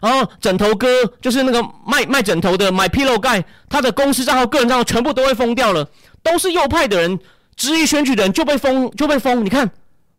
[0.00, 0.88] 然后枕头哥
[1.20, 5.88] 就是那个卖卖枕头的 My Pillow Guy，他的公司账号、个人账号全部都被封掉了，
[6.22, 7.18] 都是右派的人
[7.56, 9.44] 质疑选举的人就被封就被封。
[9.44, 9.70] 你看，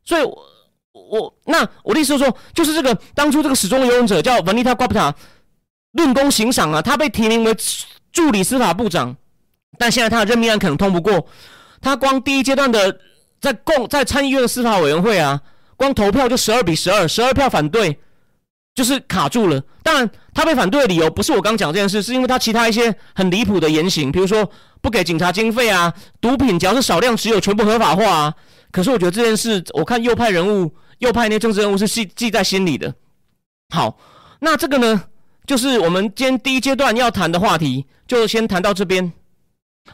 [0.04, 0.38] 所以我
[0.94, 5.13] 我那我的意思是说，就是这个当初这个始终游泳者叫 Vanita Gupta，
[5.94, 7.56] 论功行赏啊，他被提名为
[8.12, 9.16] 助理司法部长。
[9.80, 11.26] 但现在他的任命案可能通不过，
[11.82, 13.00] 他光第一阶段的
[13.42, 15.42] 在共在参议院的司法委员会啊，
[15.76, 18.00] 光投票就十二比十二，十二票反对，
[18.76, 19.62] 就是卡住了。
[19.84, 24.50] 当然，他被反对的理由不是我刚讲这件事，是因为他其他一些很离谱的言行，比如说
[24.82, 28.34] 不给警察经费啊，毒品只要是少量持有全部合法化啊。
[28.72, 32.94] 可是我觉得这件事，我看右派人物、右派那些政治人物是记记在心里的。
[33.74, 33.98] 好，
[34.40, 35.04] 那这个呢，
[35.46, 39.14] 就是我们今天第一阶段要谈的话题，就先谈到这边。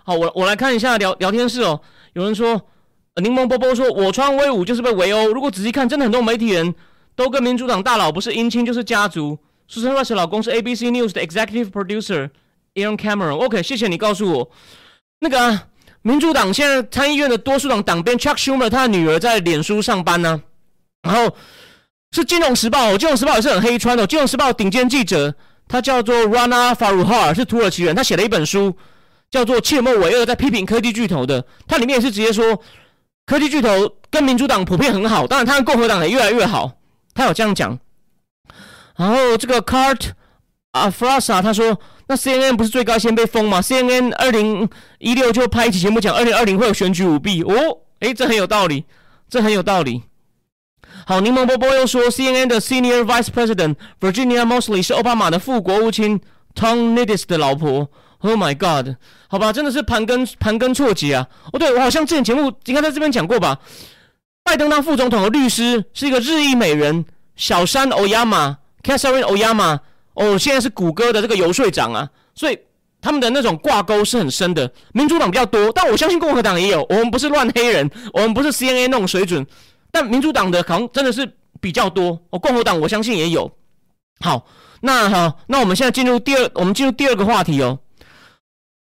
[0.04, 1.82] 好，我我来看一下聊聊天室哦。
[2.14, 2.62] 有人说，
[3.22, 5.28] 柠檬波波说，我穿威武就是被围殴。
[5.28, 6.74] 如果仔细看，真的很多媒体人
[7.20, 9.38] 都跟民主党大佬不是姻亲就是家族。
[9.70, 12.30] Susan Rice 老公是 ABC News 的 Executive Producer
[12.76, 13.36] Aaron Cameron。
[13.36, 14.50] OK，谢谢你告诉我。
[15.20, 15.60] 那个
[16.02, 20.42] 民主党现在参议院的多数党党鞭 Chuck Schumer 他的女儿在脸书上班呢。
[21.02, 21.36] 然后
[22.14, 24.08] 是金融时报，金融时报也是很黑川的。
[24.08, 25.36] 金融时报顶尖记者，
[25.68, 28.74] 他叫做 Rana Faruhar，是土耳其人，他写了一本书。
[29.30, 32.62] 叫做切莫为恶在批评科技巨头的，他里面也是直接说
[33.26, 36.79] 科技巨头跟民主党普遍很好，当然他跟共和党也越来越好，
[37.20, 37.78] 他有这样讲。
[38.96, 40.12] 然后这个 Cart
[40.72, 41.78] 啊 Frasa 他说，
[42.08, 44.68] 那 CNN 不是最高先被封吗？CNN 二零
[45.00, 47.54] 一六就拍一期节目讲二零二零会有选举舞弊哦，
[48.00, 48.86] 诶，这很有道理，
[49.30, 50.04] 这很有道理。
[51.06, 56.22] 好，柠檬波波又说，CNN 的 Senior Vice President Virginia Mosley 是奥巴马的副国务卿
[56.56, 57.90] Tom Nidis 的老婆。
[58.22, 58.96] Oh my god！
[59.28, 61.28] 好吧，真的是盘根盘根错节啊！
[61.54, 63.60] 哦，对我好像之前节目应该在这边讲过吧？
[64.50, 69.78] 拜登当副总统的律师是一个日裔美人小山欧亚马 （Catherine Oyama）。
[70.16, 72.58] 哦，现在是谷歌的这个游说长啊，所以
[73.00, 74.74] 他们的那种挂钩是很深的。
[74.92, 76.84] 民主党比较多，但我相信共和党也有。
[76.90, 79.46] 我们不是乱黑人，我们不是 CNA 那种水准，
[79.92, 81.32] 但民主党的可能真的是
[81.62, 82.20] 比较多。
[82.32, 83.52] 哦，共和党我相信也有。
[84.22, 84.48] 好，
[84.82, 87.78] 那好，那我们现在进入第二，我们进入第二个话题哦。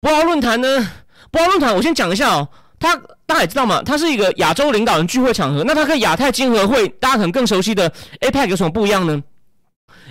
[0.00, 0.90] 博鳌论坛呢？
[1.30, 2.48] 博鳌论坛，我先讲一下哦。
[2.82, 5.62] 他大家也知道嘛，他是一个亚洲领导人聚会场合。
[5.64, 7.88] 那他跟亚太经合会，大家可能更熟悉的
[8.20, 9.22] APEC 有什么不一样呢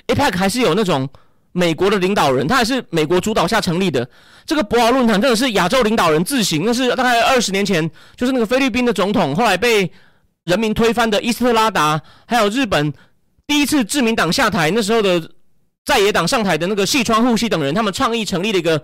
[0.08, 1.08] ？APEC 还是有那种
[1.52, 4.10] 美国的领导人，他还是美国主导下成立的。
[4.46, 9.92] 这个博鳌论坛真的是亚洲领导人自行，那是大概二十年前，就是那个菲律宾的总统后来被
[10.46, 12.92] 人民推翻的伊斯特拉达，还有日本
[13.46, 15.30] 第一次自民党下台那时候的
[15.86, 18.82] 在野党上台的那个细川护熙等人，他们倡议成立的一个。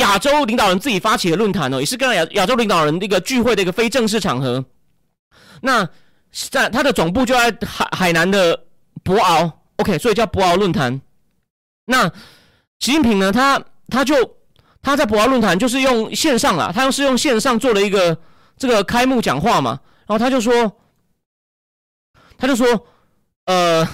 [0.00, 4.64] 亚洲领导人自己发起的论坛哦，也是跟亚亚洲领导人一个聚会的一个非正式场合。
[5.62, 5.88] 那
[6.50, 8.64] 在他的总部就在海海南的
[9.02, 11.00] 博鳌，OK，所以叫博鳌论坛。
[11.84, 12.08] 那
[12.78, 14.14] 习近平呢，他他就
[14.82, 18.16] 他在博鳌论坛就是用线上啊，他是用线上做了一个
[18.56, 20.76] 这个开幕讲话嘛，然后他就说，
[22.38, 22.86] 他就说，
[23.46, 23.86] 呃，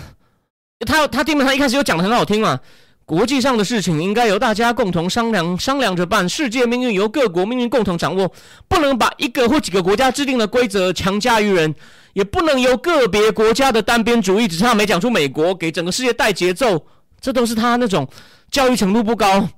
[0.87, 2.61] 他他基本上一开始就讲的很好听嘛。
[3.07, 8.33] 国际上的事情应该由大家共同商量商量着办，世界命运由各国命运共同掌握，
[8.67, 11.73] 不能把一个或几个国家制定的规则强加于人，
[12.15, 16.85] 也不能由个别国家的单边主义，只差没讲出美国给整个世界带节奏，
[17.21, 18.09] 这都是他那种
[18.51, 19.49] 教育程度不高，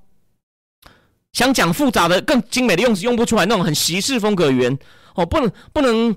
[1.33, 4.79] 想讲复杂的更精美的用词用不出来那种很习式风格语言
[5.15, 6.15] 哦，不能不能。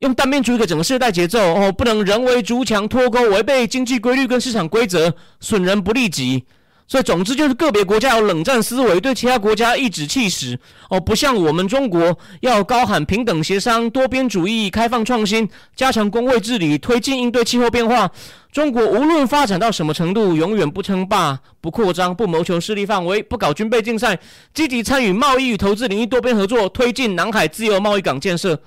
[0.00, 6.44] 用单边主义给整个世界带节奏哦，不能人为逐强脱钩，违背经济规律跟市场规则，损人不利己。
[6.90, 15.46] 所以，总之就是个别国家有冷战思维，对其他国家颐指气使哦，不像我们中国要高喊平等协商、多边主义、开放创新、
[15.76, 18.10] 加强工会治理、推进应对气候变化。
[18.50, 24.18] 中国无论发展到什么程度，永远不称霸、不扩张、不谋求势力范围、不搞军备竞赛，
[24.54, 28.58] 积极参与贸易与投资领域多边合作，推进南海自由贸易港建设。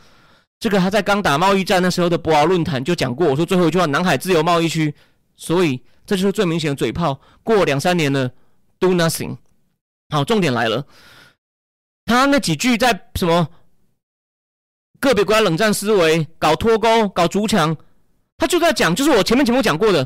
[0.60, 4.94] 这个他在刚打贸易战那时候的博鳌论坛就讲过，我说最后一句话：南海自由贸易区。
[5.36, 5.82] 所以。
[6.12, 7.22] 这就是最明显的嘴炮。
[7.42, 8.30] 过两三年了
[8.80, 9.38] ，do nothing。
[10.10, 10.86] 好，重点来了，
[12.06, 13.48] 他那几句在什么
[15.00, 17.78] 个别国家冷战思维，搞脱钩，搞逐强，
[18.38, 20.06] 他就在讲，就是我前面节目讲过的，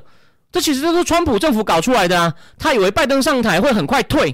[0.52, 2.32] 这其实都是川普政府搞出来的啊。
[2.60, 4.28] 他以为拜登上台会很快退，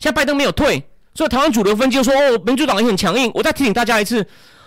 [0.00, 0.82] 现在拜登没有退，
[1.14, 3.30] 所以台湾主流分析就说哦，民主党也很强硬。
[3.32, 4.26] 我再提醒大家一次，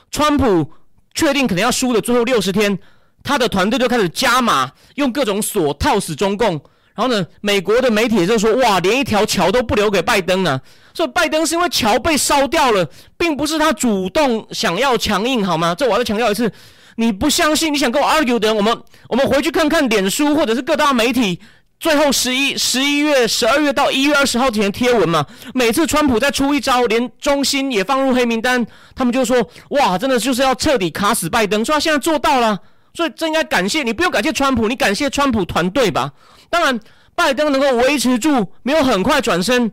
[0.09, 0.71] 川普
[1.13, 2.79] 确定可能要输的最后六十天，
[3.23, 6.61] 他的团队就开始加码，用各种锁套死中共。
[6.93, 10.59] 然后呢，美国的媒体就说哇，连一条桥都不留给拜登啊。
[10.93, 12.85] 所以拜登是因为桥被烧掉了，
[13.17, 15.73] 并不是他主动想要强硬，好吗？
[15.73, 16.51] 这我要再强调一次，
[16.97, 21.39] 你不相信，你想跟我 argue 的人，我们我们回去看看脸书或者是各大媒体
[21.79, 25.25] 最后十一十一月十二月到一月二十号前贴文嘛。
[25.53, 31.63] 每次川普再出一招，连中心也放入黑名单，他们就说哇，真的就是要彻底卡死拜登。
[31.63, 32.59] 说他现在做到了，
[32.93, 36.11] 所以这应该感谢你，不用感谢川普，你感谢川普团队吧。
[36.49, 36.79] 当然，
[37.15, 39.71] 拜登能够维持住，没有很快转身。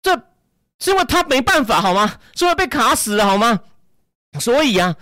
[0.00, 0.14] 这
[0.78, 2.14] 是因为他没办法好吗？
[2.34, 3.60] 是因为被卡死了好吗？
[4.40, 4.94] 所以啊，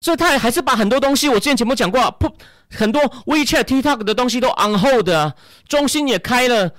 [0.00, 2.30] 所以他也还是把很多东西，我之前节目讲过，不
[2.70, 5.34] 很多 WeChat、TikTok 的东西都 on hold 啊。
[5.66, 6.70] 中心也开了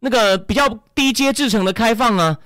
[0.00, 2.36] 那个比较低阶制成的开放啊。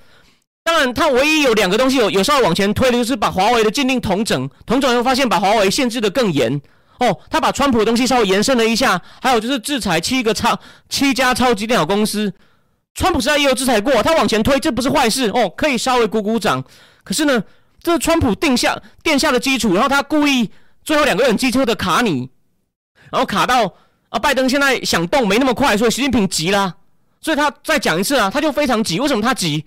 [0.63, 6.61] 当然，他唯一有两个东西有有稍微往前推的，就是把华为的禁令同整，同整后发现把华为限制的更严
[6.99, 7.19] 哦。
[7.29, 12.33] 他把川普的东西稍微延伸了一下，还有就是制裁七个超七家超级电脑公司。
[12.95, 16.63] 川普时代也有制裁过，他往前推，这不是坏事哦，可以稍微鼓鼓掌。
[17.03, 17.43] 可是呢，
[17.81, 20.49] 这是川普定下垫下的基础，然后他故意
[20.83, 22.29] 最后两个人机车的卡你，
[23.11, 23.71] 然后卡到
[24.09, 26.75] 啊，拜登现在想动没那么快，所以习近平急了，
[27.21, 28.99] 所以他再讲一次啊，他就非常急。
[28.99, 29.63] 为什么他急？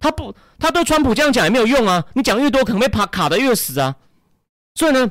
[0.00, 3.94] 他不，他对川普这样讲也没有用啊，你讲越多，可能被卡卡的越死啊。
[4.74, 5.08] 所以呢，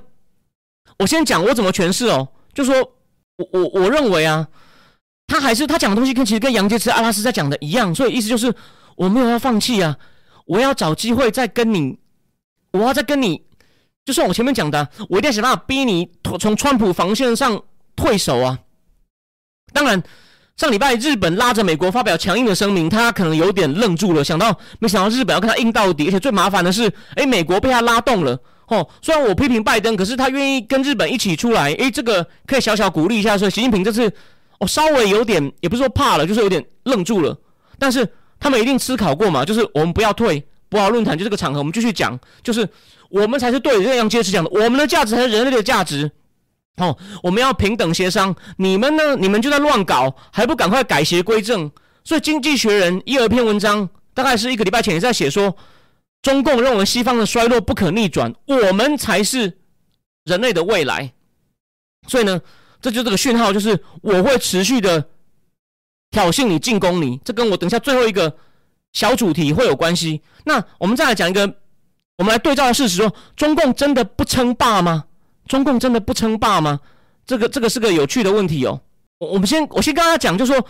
[1.01, 2.75] 我先讲我怎么诠释哦，就说
[3.37, 4.47] 我我我认为啊。
[5.27, 8.53] 他还是他讲的东西跟其实跟杨洁篪、阿拉斯在讲的一样，所以意思就是
[8.97, 9.97] 我没有要放弃啊，
[10.45, 11.97] 我要找机会再跟你，
[12.73, 13.41] 我要再跟你，
[14.03, 17.63] 就算我前面讲的，我一定要想办法逼你从川普防线上
[17.95, 18.59] 退守啊。
[19.71, 20.03] 当然，
[20.57, 28.37] 上礼拜日本拉着美国发表强硬的声明，他可能有点愣住了，想到没想到日本要跟他硬到底，而且最麻烦的是，哎，美国被他拉动了
[28.71, 28.89] 哦。
[29.01, 33.37] 虽然我批评拜登，可是他愿意跟日本一起出来，哎，这个可以小小鼓励一下。
[33.37, 34.11] 所以习近平这次。
[34.61, 37.35] 我稍微有点，也不是说怕了，就是有点愣住了。
[37.79, 38.07] 但是
[38.39, 42.69] 他们一定思考过嘛，就是我们不要退，博鳌论坛就这个场合，我们继续讲，就是
[43.09, 43.83] 我们才是对的。
[43.83, 46.11] 这样坚持讲的，我们的价值才是人类的价值。
[46.77, 49.15] 哦，我们要平等协商，你们呢？
[49.15, 51.71] 你们就在乱搞，还不赶快改邪归正？
[52.03, 55.55] 所以《经济学人》一二篇文章，大概是一个礼拜前也在写说，
[56.21, 59.57] 中共认为西方的衰落不可逆转，我们才是
[60.25, 61.13] 人类的未来。
[62.07, 62.41] 所以呢？
[62.81, 65.07] 这就这个讯号，就是我会持续的
[66.09, 68.35] 挑衅你、进攻你，这跟我等下最后一个
[68.91, 70.19] 小主题会有关系。
[70.45, 71.41] 那我们再来讲一个，
[72.17, 75.05] 我们来对照的事实，说中共真的不称霸吗？
[75.47, 76.79] 中共真的不称霸吗？
[77.23, 78.81] 这个这个是个有趣的问题哦。
[79.19, 80.65] 我们先我先跟大家讲，就说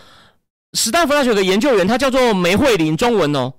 [0.73, 3.53] 史丹福大学有个研究员，他叫做梅慧玲，中文哦。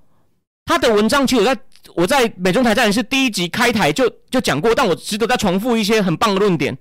[0.67, 1.57] 他的文章其实在
[1.97, 6.77] 我在美中台战是第一集开台就就讲过，但我值得再重复一些很棒的论点。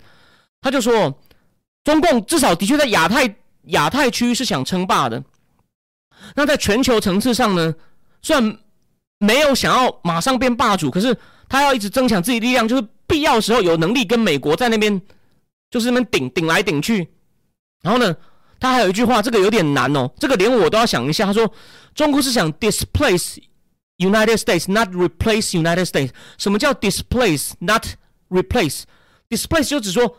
[0.61, 1.17] 他就说。
[1.83, 5.23] 中共至少的确在亚太亚太区是想称霸的，
[6.35, 7.73] 那在全球层次上呢，
[8.21, 8.57] 虽然
[9.17, 11.17] 没有想要马上变霸主，可是
[11.49, 15.01] 他要一直增强自己力量，就是必要时候有能力跟美国在那边
[15.71, 17.09] 就是那边顶顶来顶去。
[17.81, 18.15] 然后呢，
[18.59, 21.25] 他还有一句话，这个有点难哦，这个连我都要想一下。
[21.25, 21.51] 他说，
[21.95, 23.37] 中国是想 displace
[24.05, 26.09] United States，not replace United States。
[26.37, 27.85] 什么叫 displace，not
[28.29, 30.17] replace？displace 就只说。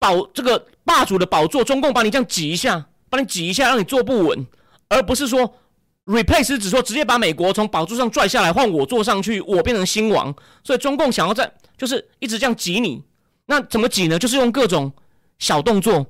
[0.00, 4.46] 保这个霸主的宝座，中共把你这样挤一下，把你挤一下，让你坐不稳，
[4.88, 5.56] 而不是说
[6.04, 10.32] replace，只说直接把美国从宝座上拽下来，换我坐上去，我变成新王。
[10.62, 13.02] 所以中共想要在就是一直这样挤你，
[13.46, 14.16] 那怎么挤呢？
[14.20, 14.92] 就是用各种
[15.40, 16.06] 小动作，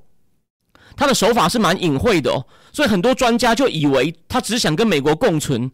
[0.94, 2.46] 他的手法是蛮隐晦的哦。
[2.74, 5.70] 所以很多专家就以为他只想跟美国共存，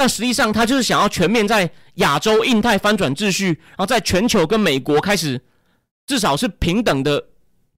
[0.00, 5.38] 但实际上他就是想要全面在亚洲、印太翻转秩序，然后在全球跟美国开始。
[6.06, 7.24] 至少是平等的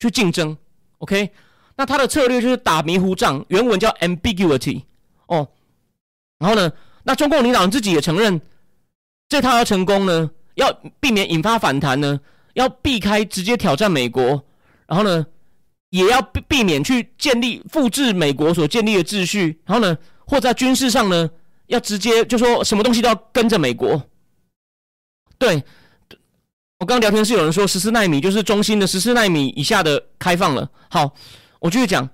[0.01, 0.57] 去竞争
[0.99, 1.31] ，OK？
[1.77, 4.85] 那他的策略就是打迷糊仗，原文叫 ambiguity
[5.27, 5.47] 哦。
[6.39, 8.41] 然后呢，那中共领导人自己也承认，
[9.29, 12.21] 这套要成功呢，要避免引发反弹呢，
[12.55, 14.43] 要避开直接挑战美国，
[14.87, 15.27] 然后呢，
[15.91, 21.29] 也要避避免去建立复制美国所建立的秩序，然后呢，或在军事上呢，
[21.67, 24.03] 要直接就说什么东西都要跟着美国，
[25.39, 25.63] 对。
[26.79, 30.69] 我刚刚聊天是有人说十四纳米就是中心的十四纳米以下的开放了。
[30.91, 31.15] 好，
[31.61, 32.09] 我继续讲。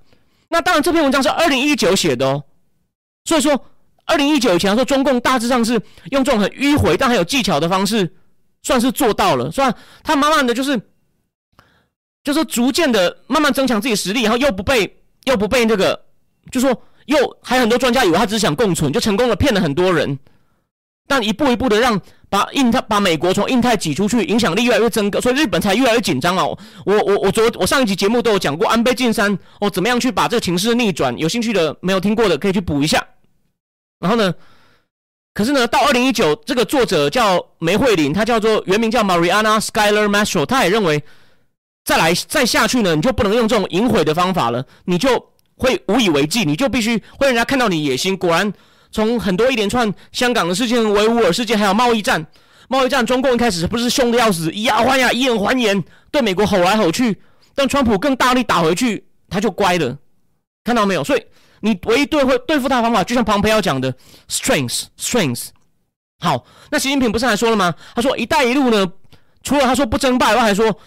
[0.51, 2.45] 那当然这篇文章是二零一九写的哦，
[3.25, 3.65] 所以说
[4.05, 5.81] 二零一九以前说中共大致上是
[6.11, 8.15] 用这种很迂回但很有技巧的方式
[8.63, 10.79] 算是做到了，算他慢慢的就是，
[12.23, 16.05] 就是逐渐的慢慢增强自己实力，然后又不被又不被那个，
[16.51, 20.19] 就说又还很多专家以为他只是想共存，就成功的骗了很多人，
[21.07, 22.01] 但一步一步的让
[22.31, 26.57] 把印太把美国从印太挤出去，影响力越来越增高，所以日本才越来越紧张哦。
[26.85, 31.17] 我我我昨我上一集节目都有讲过安倍晋三哦，怎么样去把这个情势逆转？
[31.19, 33.05] 有兴趣的没有听过的可以去补一下。
[34.01, 34.35] 然后呢？
[35.35, 41.01] 可是呢，到二零一九，这个作者叫梅惠琳，他叫做原名叫 Mariana Skyler Mastro，他也认为
[41.85, 48.17] 再来再下去呢，你就不能用这种淫毁的方法了，你就会无以为继，你就必须会让人家看到你野心。
[48.17, 48.51] 果然，
[48.91, 52.25] 从很多一连串香港的事件、维吾尔事件，还有贸易战，
[52.69, 57.21] 贸易战，中共一开始不是凶的要死，以牙还牙，以眼还眼，对美国吼来吼去，
[57.55, 59.99] 但川普更大力打回去，他就乖了，
[60.65, 61.05] 看到没有？
[61.05, 61.23] 所以。
[61.61, 63.93] 你唯一对会对付他的方法，就像庞培要讲的
[64.29, 65.49] ，strength，strength。
[66.21, 67.75] 好，那习近平不是还说了吗？
[67.97, 68.87] 他说“一带一路”呢，
[69.43, 70.79] 除了他说不争霸外，还说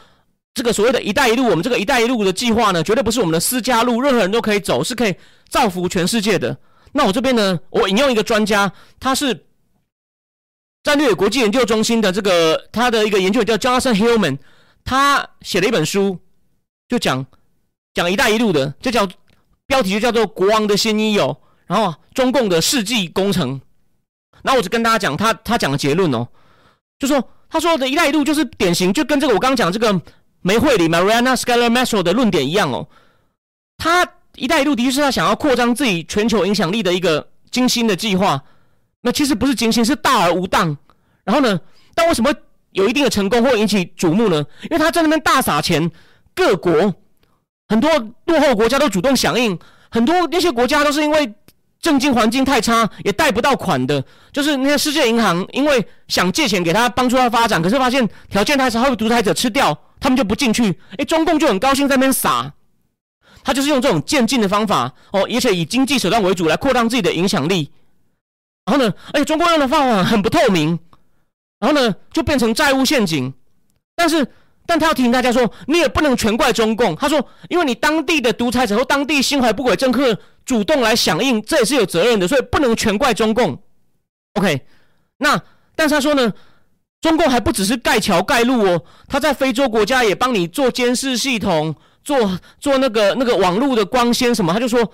[0.53, 5.15] 这个所谓的一带一路，我们这个“一带一路”的计划呢，绝对不是我们的私家路，任何人都可以走，是可以
[5.49, 6.57] 造福全世界的。
[6.91, 9.45] 那我这边呢，我引用一个专家，他是
[10.83, 14.39] 战略国际研究中心的这个他的一个研究叫 Jonathan Hillman，
[14.83, 16.19] 他写了一本书，
[16.87, 17.25] 就讲
[17.93, 19.07] 讲“一带一路”的，这叫。
[19.67, 23.61] 标题就叫做“国王的新衣哦”，然后中共的世纪工程。
[24.43, 26.27] 那我只跟大家讲他他讲的结论哦，
[26.99, 30.01] 就说他说的一带一路就是典型，就跟这个我刚刚讲这个
[30.41, 32.87] 梅惠里 Mariana s c a l a r Mastro 的论点一样哦。
[33.77, 38.41] 他一带一路的确是他想要扩张自己全球影响力的一个精心的计划。
[39.01, 40.77] 那其实不是精心，是大而无当。
[41.23, 41.59] 然后呢，
[41.95, 42.31] 但为什么
[42.71, 44.45] 有一定的成功或引起瞩目呢？
[44.63, 45.89] 因为他在那边大撒钱，
[46.35, 46.93] 各国。
[47.67, 47.89] 很多
[48.25, 49.57] 落后国家都主动响应，
[49.89, 51.33] 很多那些国家都是因为
[51.79, 54.03] 政经环境太差，也贷不到款的。
[54.31, 60.77] 就是那些世界银行，因为想借钱给他帮助他发展，可是发现条件太差，会被独裁者吃掉，他们就不进去。
[60.97, 62.51] 哎，中共就很高兴在那边撒，
[63.41, 67.71] 他就是用这种渐进的方法哦，而且以经济手段为主来扩大自己的影响力。
[68.65, 70.77] 然后呢，哎中共用的方法很不透明，
[71.59, 73.33] 然后呢就变成债务陷阱，
[73.95, 74.27] 但是。
[74.63, 76.95] 但他要提醒大家说，你也不能全怪中共。
[76.95, 83.59] 他说，因为你当地的独裁者或当地心怀不轨政客主动来响应，这也是有责任的，所以不能全怪中共。
[84.35, 84.61] OK，
[85.17, 85.41] 那
[85.75, 86.31] 但是他说呢，
[87.01, 94.53] 中共还不只是盖桥盖路哦，他在非洲国家也帮你做监视系统，做做那个那个网络的光纤什么。
[94.53, 94.91] 他就说，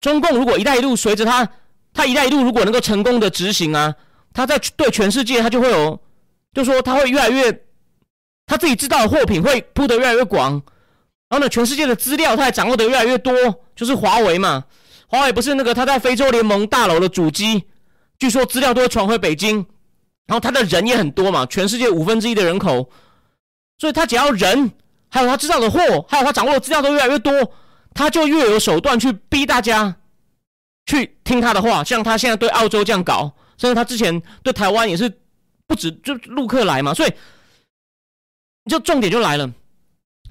[0.00, 1.48] 中共如果一带一路随着他，
[1.92, 3.94] 他一带一路如果能够成功的执行啊，
[4.32, 6.00] 他在对全世界他就会有，
[6.52, 7.62] 就说他会越来越。
[8.46, 10.52] 他自己制造的货品会铺得越来越广，
[11.30, 13.32] 然后呢，全世界的资料他也掌握的越来越多。
[13.74, 14.64] 就是华为嘛，
[15.06, 17.64] 华为不是那个他在非洲联盟大楼的主机，
[18.18, 19.64] 据说资料都会传回北京，
[20.26, 22.90] 然后他的人也很多嘛，全世界五分之一的人口，
[23.78, 24.72] 所以他只要人，
[25.10, 27.32] 还有他制造的货，还有他掌握的资料都越来越多，
[27.94, 29.96] 他就越有手段去逼大家
[30.86, 31.84] 去听他的话。
[31.84, 35.12] 像他现在对澳洲这样搞，甚至他之前对台湾也是
[35.66, 37.12] 不止就陆客来嘛，所以。
[38.70, 39.52] 就重点就来了，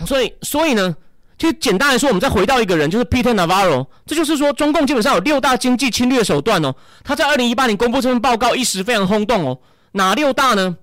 [0.08, 0.96] 所以所以呢，
[1.38, 3.86] 就简单来说，我们再回到一个人，就是 Peter Navarro。
[4.08, 6.74] 这就是说，中共基本上有六大经济侵略手段哦。
[7.04, 9.60] 他在二零一八年公布这份报告，一时非常轰动哦。
[9.94, 10.78] 哪六大呢？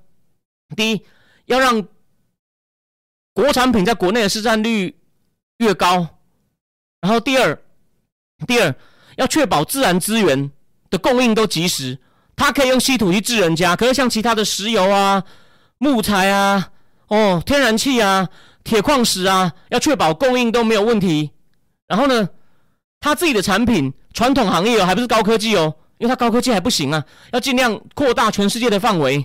[0.75, 1.05] 第一，
[1.47, 1.87] 要让
[3.35, 4.97] 国产品在国内的市占率
[5.59, 6.07] 越高；
[7.01, 7.57] 然后第二，
[8.47, 8.75] 第二
[9.17, 10.51] 要确保自然资源
[10.89, 11.99] 的供应都及时。
[12.37, 15.23] 他可以用稀土去治人家，可是像其他的石油啊、
[15.77, 16.71] 木材啊。
[17.09, 18.29] 哦，天然气啊，
[18.65, 21.33] 铁矿石啊，要确保供应都没有问题。
[21.87, 22.31] 然后呢，
[23.01, 29.25] 他自己的产品，传统行业哦，还不是高科技哦，因为他高科技还不行啊，要尽量扩大全世界的范围，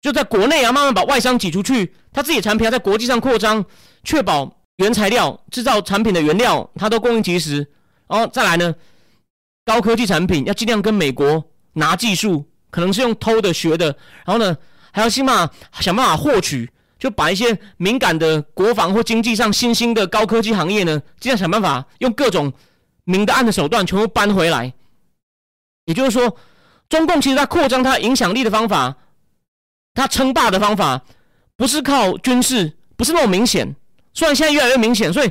[0.00, 1.94] 就在国内啊，慢慢把外商挤出去。
[2.12, 3.64] 他自己产品要在国际上扩张，
[4.02, 7.58] 确保原材料制造产品的原料，他都供应及时。
[8.08, 8.74] 然后再来呢，
[9.64, 11.44] 高科技产品要尽量跟美国
[11.74, 13.86] 拿技术，可能是用偷的学的。
[14.24, 14.56] 然后呢，
[14.90, 15.48] 还要起码
[15.80, 16.68] 想办法获取。
[16.98, 22.52] 就把一些敏感的国防或经济上新兴的高科技行业呢，尽量想办法用各种
[23.04, 24.70] 明的暗的手段全部搬回来。
[25.90, 26.36] 也就是说，
[26.88, 28.96] 中共其实它扩张它影响力的方法，
[29.92, 31.02] 它称霸的方法，
[31.56, 33.74] 不是靠军事，不是那么明显。
[34.14, 35.30] 虽然现在越来越明显，所以，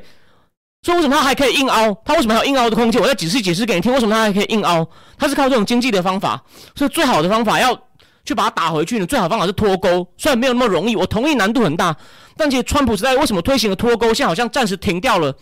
[0.83, 1.93] 所以为什么它还可以硬凹？
[2.03, 3.01] 它为什么还有硬凹的空间？
[3.01, 4.85] 我再解释解释给你听，为什么它还可以硬凹？
[5.17, 6.43] 它是靠这种经济的方法。
[6.75, 7.79] 所以最好的方法要。
[8.25, 9.07] 去把它打回去呢？
[9.07, 11.95] 最好方法是脱钩，虽然没有那么容易，我同意难度很大。
[12.35, 15.35] 但其实川普时代为什么推行了脱钩，现在好像暂时停掉了，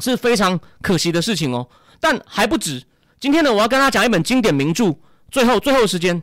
[0.00, 1.68] 是非常可惜的事情哦。
[2.00, 2.82] 但还不止，
[3.22, 4.92] 今天呢，我要跟他讲一本经典名著。
[5.30, 6.20] 最后，最后时间，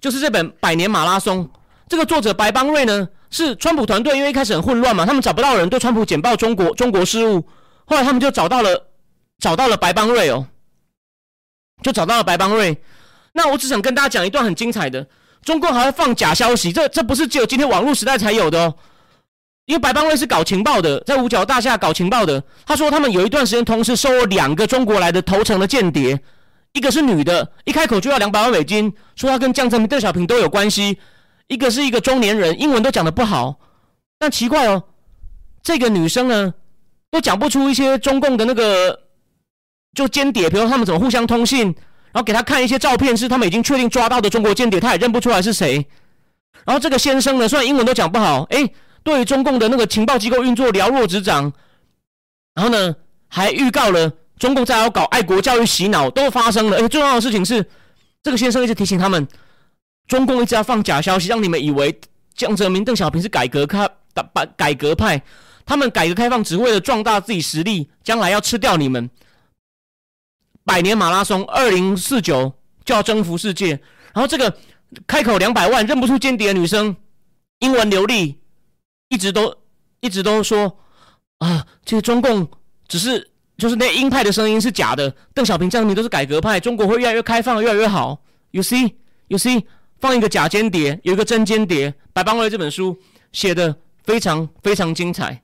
[0.00, 1.46] 就是这本《百年马拉松》。
[1.86, 7.48] 这个作者白邦瑞呢，是川普团队，因为一开始很混乱嘛，他们找不到人对川普简报中国中国事务，
[7.84, 8.88] 后来他们就找到了
[9.38, 10.44] 找到了白邦瑞哦，
[11.84, 12.82] 就找到了白邦瑞。
[13.32, 15.06] 那我只想跟大家讲一段很精彩的，
[15.44, 18.74] 中共还会放假消息，这这不是只有今天网络时代才有的哦。
[19.66, 22.42] 因为白邦瑞是搞情报的，在五角大厦搞情报的。
[22.66, 26.20] 他说他们有一段时间同时收了两个中国来的投诚的间谍，
[26.72, 30.96] 一个是女的，一开口就要两百万美金，说她跟江泽民、邓小平都有关系；
[31.46, 33.60] 一个是一个中年人，英文都讲得不好。
[34.18, 34.82] 但奇怪哦，
[35.62, 36.54] 这个女生呢，
[37.12, 38.98] 都讲不出一些中共的那个
[39.94, 45.86] 就间谍，比如他们怎么互相通信，然后给他看一些照片，是他们已经确定抓到的中国间谍，他也认不出来是谁。
[46.64, 48.68] 然后这个先生呢，虽然英文都讲不好，哎。
[49.04, 51.52] 对中共的那个情报机构运作了若指掌，
[52.54, 52.94] 然后呢，
[53.28, 56.76] 还预告了中共在要搞爱国教育洗脑都发生了。
[56.76, 57.66] 而且最重要的事情是，
[58.22, 59.26] 这个先生一直提醒他们，
[60.06, 62.00] 中共一直要放假消息，让你们以为
[62.34, 65.22] 江泽民、邓小平是改革开、改改革派，
[65.64, 69.10] 他们改革开放只为了壮大自己实力，将来要吃掉你们。
[70.64, 72.52] 百年马拉松，二零四九
[72.84, 73.70] 就要征服世界。
[74.14, 74.56] 然后这个
[75.06, 76.94] 开口两百万认不出间谍的女生，
[77.58, 78.41] 英文流利。
[79.12, 79.54] 一直都
[80.00, 80.78] 一直都说
[81.36, 82.48] 啊，这个中共
[82.88, 88.18] 只是就是那鹰派的声音是假的，邓小平、江泽民都是改革派，中国会越来越开放，越来越好。
[88.52, 88.94] You see,
[89.28, 89.66] you see，
[90.00, 91.92] 放一个假间谍，有一个真间谍。
[92.14, 92.98] 白邦瑞这本书
[93.32, 95.42] 写的非常非常精彩，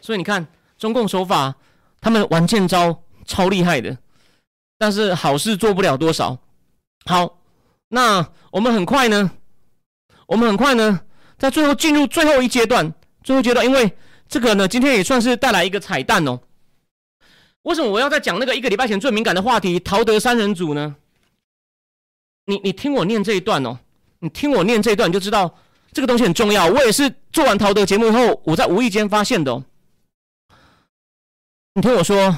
[0.00, 0.46] 所以你看
[0.78, 1.54] 中共手法，
[2.00, 3.98] 他们玩剑招超厉害的，
[4.78, 6.38] 但是好事做不了多少。
[7.04, 7.40] 好，
[7.88, 9.32] 那我们很快呢，
[10.26, 11.02] 我们很快呢。
[11.38, 13.92] 在最后进入最后一阶段，最后阶段，因为
[14.28, 16.40] 这个呢，今天也算是带来一个彩蛋哦。
[17.62, 20.96] 为什么我要再讲那个一个礼拜前最敏感的话题——陶德三人组呢？
[22.46, 23.78] 你你听我念这一段哦，
[24.18, 25.54] 你听我念这一段，你就知道
[25.92, 26.66] 这个东西很重要。
[26.66, 29.62] 我也是做完陶德节目后，我在无意间发现的。
[31.74, 32.36] 你听我说，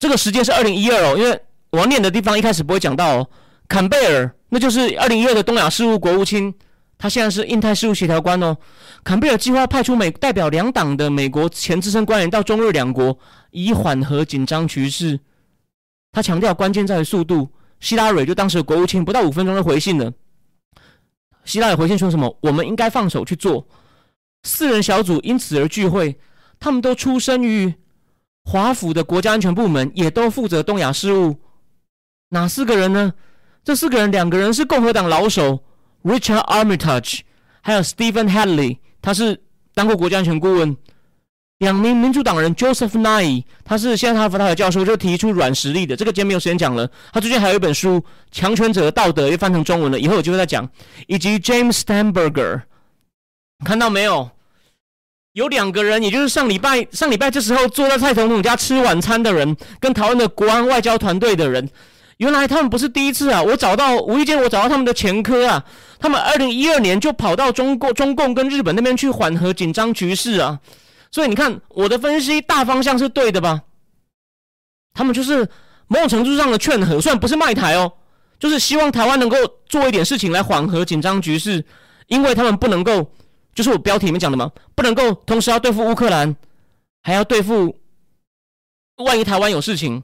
[0.00, 1.40] 这个时间是二零一二哦，因为
[1.70, 3.30] 我要念的地方一开始不会讲到哦。
[3.68, 6.52] 坎贝尔，那就是二零一二的东亚事务国务卿。
[6.96, 8.56] 他现在是印太事务协调官哦。
[9.02, 13.18] 坎贝尔计划派出美代表两党的美国前资深官员到中日两国，
[13.50, 15.20] 以缓和紧张局势。
[16.12, 17.50] 他强调，关键在于速度。
[17.80, 20.12] 希拉蕊就当时的国务卿，不到五分钟就回信了。
[21.44, 22.38] 希拉蕊回信说什么？
[22.40, 23.66] 我们应该放手去做。
[24.44, 26.18] 四人小组因此而聚会，
[26.58, 27.74] 他们都出身于
[28.44, 31.40] 华府的国家安全部门，也都负责东亚事务。
[32.30, 33.12] 哪四个人呢？
[33.62, 35.64] 这四个人，两个人是共和党老手。
[36.04, 37.20] Richard Armitage，
[37.62, 39.42] 还有 Stephen Hadley，他是
[39.74, 40.76] 当过国家安全顾问。
[41.58, 45.96] 两名民主党人 Joseph Nye，他是现在哈佛大学教授，就提出软实力的。
[45.96, 46.86] 这个今天没有时间讲了。
[47.12, 47.98] 他最近还有一本书
[48.30, 50.68] 《强权者的道德》，又翻成中文了，以后有机会再讲。
[51.06, 52.62] 以及 James Stamberger，
[53.64, 54.30] 看到没有？
[55.32, 61.68] 有两个人，也就是上礼拜上礼拜这时候坐在蔡总统家吃晚餐的人，跟台湾的国安外交团队的人。
[62.18, 63.42] 原来他们不是第一次啊！
[63.42, 65.64] 我找到无意间我找到他们的前科啊！
[65.98, 70.60] 他们二零一二年就跑到中共、中共跟日本那边去缓和紧张局势啊！
[71.10, 73.62] 所以你看我的分析大方向是对的吧？
[74.92, 75.48] 他们就是
[75.88, 77.92] 某种程度上的劝和，虽然不是卖台哦，
[78.38, 79.36] 就是希望台湾能够
[79.66, 81.64] 做一点事情来缓和紧张局势，
[82.06, 83.10] 因为他们不能够，
[83.54, 86.36] 就是我标题里面讲的嘛，不能够同时要对付乌克兰，
[87.02, 87.76] 还要对付
[89.04, 90.02] 万一台湾有事情。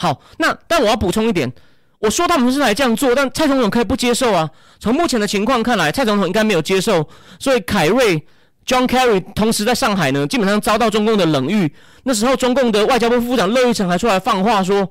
[0.00, 1.52] 好，那但我要补充一点，
[1.98, 4.48] 我说他们是来这样做，但蔡总统可以不接受啊。
[4.78, 7.06] 从目前的情况看来，蔡总统应该没有接受，
[7.38, 8.18] 所以凯瑞
[8.64, 11.70] John Kerry 同时在上海呢，基本上遭到中共的冷遇。
[12.04, 14.90] 那时候，中共的外交部副部长乐玉成还出来放话说，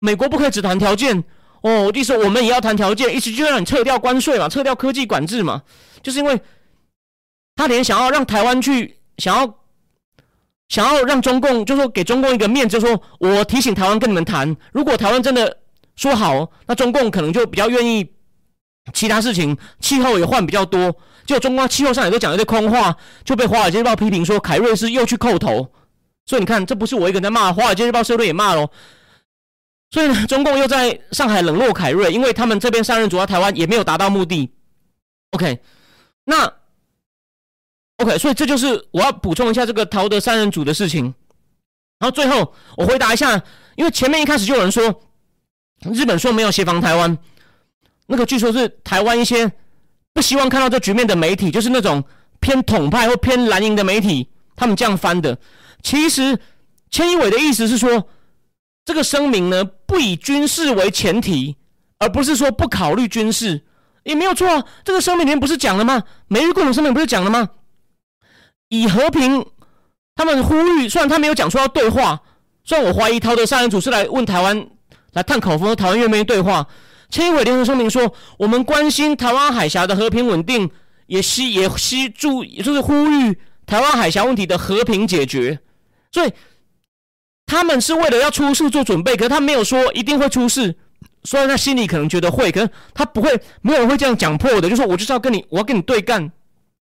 [0.00, 1.22] 美国不可以只谈条件
[1.60, 5.60] 哦，我意思我们也要谈条件，意思就让你撤掉关税嘛，撤掉科技管制嘛，
[6.02, 6.40] 就是因为
[7.54, 9.54] 他连想要让台湾去想要。
[10.68, 15.58] 想要让中共，就说给中共一个面子，说我提醒台湾跟你们谈，如果台湾真的
[15.94, 18.12] 说好，那中共可能就比较愿意。
[18.92, 20.94] 其他事情，气候也换比较多，
[21.24, 25.72] 就中国气候上也都讲一堆空话，就被《华尔街日报》批评说凯瑞是又去叩头。
[26.24, 28.68] 所以你看，这不是我一个人在骂，《华尔街日报》社论也骂喽。
[29.90, 34.52] 所以呢，中共又在上海冷落凯瑞，因为他们这边上任主要台湾也没有达到目的。
[35.32, 35.60] OK，
[36.24, 36.52] 那。
[37.98, 41.04] OK，所以这就是我要补充一下这个陶德三人组的事情。
[41.98, 43.42] 然后最后我回答一下，
[43.74, 45.02] 因为前面一开始就有人说
[45.92, 47.16] 日本说没有协防台湾，
[48.06, 49.50] 那个据说是台湾一些
[50.12, 52.04] 不希望看到这局面的媒体，就是那种
[52.38, 55.38] 偏统派或偏蓝营的媒体，他们这样翻的。
[55.82, 56.38] 其实
[56.90, 58.06] 千一伟的意思是说，
[58.84, 61.56] 这个声明呢不以军事为前提，
[61.98, 63.64] 而不是说不考虑军事。
[64.04, 64.64] 也没有错啊。
[64.84, 66.04] 这个声明里面不是讲了吗？
[66.28, 67.48] 美日共同声明不是讲了吗？
[68.68, 69.44] 以和平，
[70.14, 72.20] 他们呼吁，虽然他没有讲说要对话，
[72.64, 74.66] 虽然我怀疑陶德三人组是来问台湾
[75.12, 76.66] 来探口风，台湾愿不愿意对话。
[77.08, 80.68] 千一伟联合声明说，我们关心台湾海峡的和平稳定，
[81.06, 85.60] 也希也希注，就是呼吁台湾海峡问题的和平解决。
[86.10, 86.32] 所以
[87.46, 90.74] 他们是为了要出事做准备，可是他没有说一定会出事。
[91.22, 94.68] 虽然他心里可能觉得会，可是他不会，没有人会这样讲破的。
[94.68, 96.30] 就说我就是要跟你，我要跟你对干，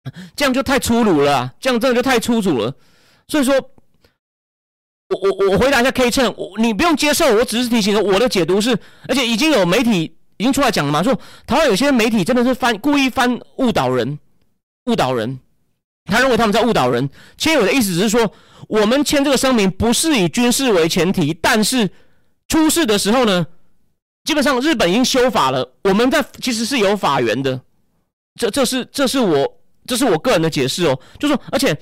[0.36, 2.74] 这样就太粗鲁了，这样真的就太粗鲁了。
[3.28, 3.55] 所以说，
[5.09, 8.78] 我我我回答一下 K 称，我你不用接受，我只是提醒我的解读是，
[9.09, 14.18] 而且已经有媒体已经出来讲了嘛，说台湾有些媒体真的是翻故意翻误导人，
[14.86, 15.38] 误导人，
[16.05, 17.09] 他认为他们在误导人。
[17.38, 18.32] 签友的意思只是说，
[18.68, 21.90] 我们签这个声明不是以军事为前提，但是
[22.48, 23.46] 出事的时候呢？
[24.24, 27.61] 基本上日本已经修法了，我们在其实是有法源的，
[28.38, 31.76] 这这是这是我这是我个人的解释哦，就说而且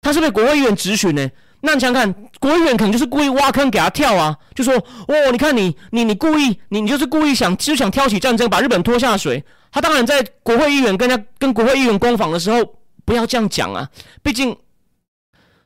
[0.00, 1.28] 他是被国会议员质询呢，
[1.62, 9.44] 那你想想看，国会议员可能就是故意挖坑给他跳啊，就说哦，你看你你你故意你你就是故意想就想挑起战争，把日本拖下水。
[9.72, 12.60] 他当然在国会议员跟他跟国会议员攻防的时候
[13.04, 13.88] 不要这样讲啊，
[14.22, 14.56] 毕竟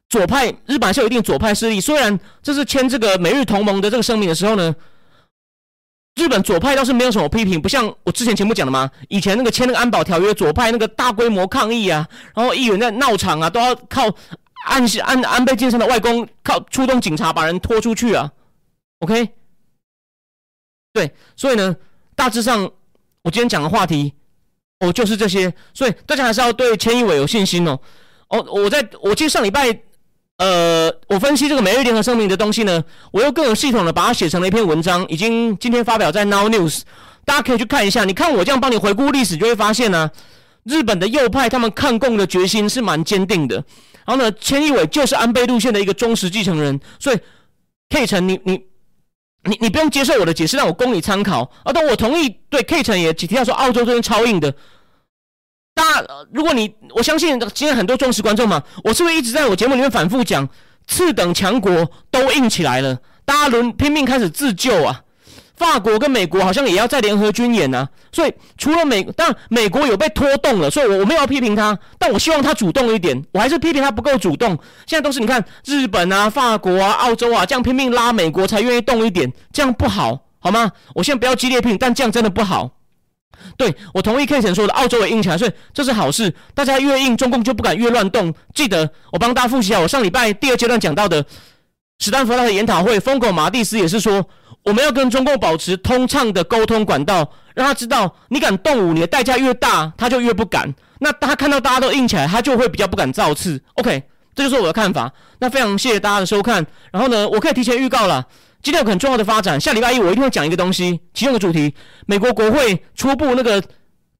[0.08, 4.74] 左派日本是有一定左派势力，虽然这是签这个美日同盟的这个声明的时候呢。
[6.18, 14.02] 日本左派倒是没有什么批评，不像我之前节目讲的嘛，以前那个签那个安保条约，左派那个大规模抗议啊，然后议员在闹场啊，都要靠
[14.66, 18.30] 安安安倍晋三的外公靠出动警察把人拖出去啊。
[18.98, 19.30] OK，
[20.92, 21.76] 对，所以呢，
[22.16, 22.64] 大致上
[23.22, 24.12] 我今天讲的话题
[24.80, 27.78] 哦就是这些，所以大家还是要对千亿伟有信心哦。
[28.28, 29.80] 哦，我在我记得上礼拜。
[30.38, 36.82] 呃，我分析这个美日联合声明的东西呢，我又更有系统的把它写成了一篇文章，已经今天发表在 Now News，
[37.24, 38.04] 大家可以去看一下。
[38.04, 40.08] 你看我这样帮你回顾历史，就会发现呢，
[40.62, 43.56] 日本的右派他们抗共的决心是蛮坚定的。
[44.06, 47.18] 然后呢，千一伟就是安倍路线的一个忠实继承人，所以
[47.90, 48.52] K 城，你你
[49.42, 51.42] 你你不用接受我的解释，让我供你参考。
[51.64, 54.54] 啊，但我同意对 K 城也提到说，澳洲这边超硬的。
[55.78, 60.48] 大，如果你我相信今天很多忠实观众嘛，我是不是一直在我节目里面反复讲，
[60.88, 65.02] 次等强国都硬起来了，大家轮拼命开始自救啊。
[65.54, 74.50] 法国跟美国好像也要在联合军演啊，所以除了美，当然美国有被拖动了，所以我我没有批评他，但我希望他主动一点，我还是批评他不够主动。
[74.84, 80.72] 现在都是你看日本啊、法国啊、澳洲啊这样拼命拉美国才愿意动一点，这样不好，好吗？
[80.94, 82.77] 我现在不要激烈批评，但这样真的不好。
[83.56, 86.34] 对我同意 K 神说的，澳洲也硬起来，所以这是好事。
[86.54, 88.34] 大家越硬，中共就不敢越乱动。
[88.54, 91.24] 记得我帮大家复习一下，我上礼拜第二阶段讲到的
[92.00, 94.24] 史丹佛大学研讨会，疯狗马蒂斯也是说，
[94.64, 100.74] 我们要跟中共保持通畅的沟通管道，让他知道，你敢动武，你的代价越大，他就越不敢。
[101.00, 103.62] 那他看到大家都硬起来，他就会比较不敢造次。
[103.74, 104.02] OK，
[104.34, 105.12] 这就是我的看法。
[105.38, 106.66] 那非常谢谢大家的收看。
[106.90, 108.26] 然后呢，我可以提前预告了。
[108.60, 111.72] 今天有很重要的发展，下礼拜一我一定会讲一个东西，其中的主题，
[112.06, 113.62] 美国国会初步那个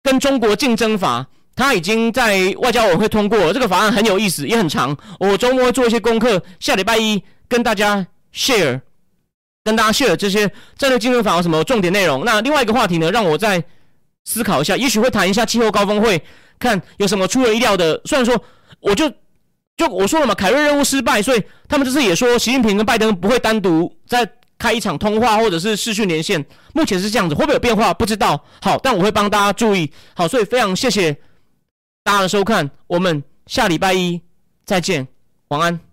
[0.02, 1.26] 跟中国竞争法，
[1.56, 3.52] 它已经在外交委员会通过了。
[3.52, 4.96] 这个法案很有意思，也很长。
[5.18, 8.80] 我周末会做一些功课，下礼拜一跟大家 share，
[9.64, 12.24] 跟大家 share 这些战略竞争法有什么重点内容。
[12.24, 13.62] 那另外一个话题呢，让我再
[14.24, 16.22] 思考一下，也许会谈一下气候高峰会，
[16.58, 18.00] 看有什么出人意料的。
[18.04, 18.40] 虽然说，
[18.80, 19.12] 我就。
[19.78, 28.44] 就我说了嘛，凯瑞任务失败，所以他们这次也说习近平跟拜登不会单独再开一场通话或者是视讯连线，目前是这样子，会不会有变化不知道。
[28.60, 29.90] 好，但我会帮大家注意。
[30.14, 31.16] 好，所以非常谢谢
[32.02, 34.20] 大家的收看，我们下礼拜一
[34.66, 35.06] 再见，
[35.48, 35.87] 晚安。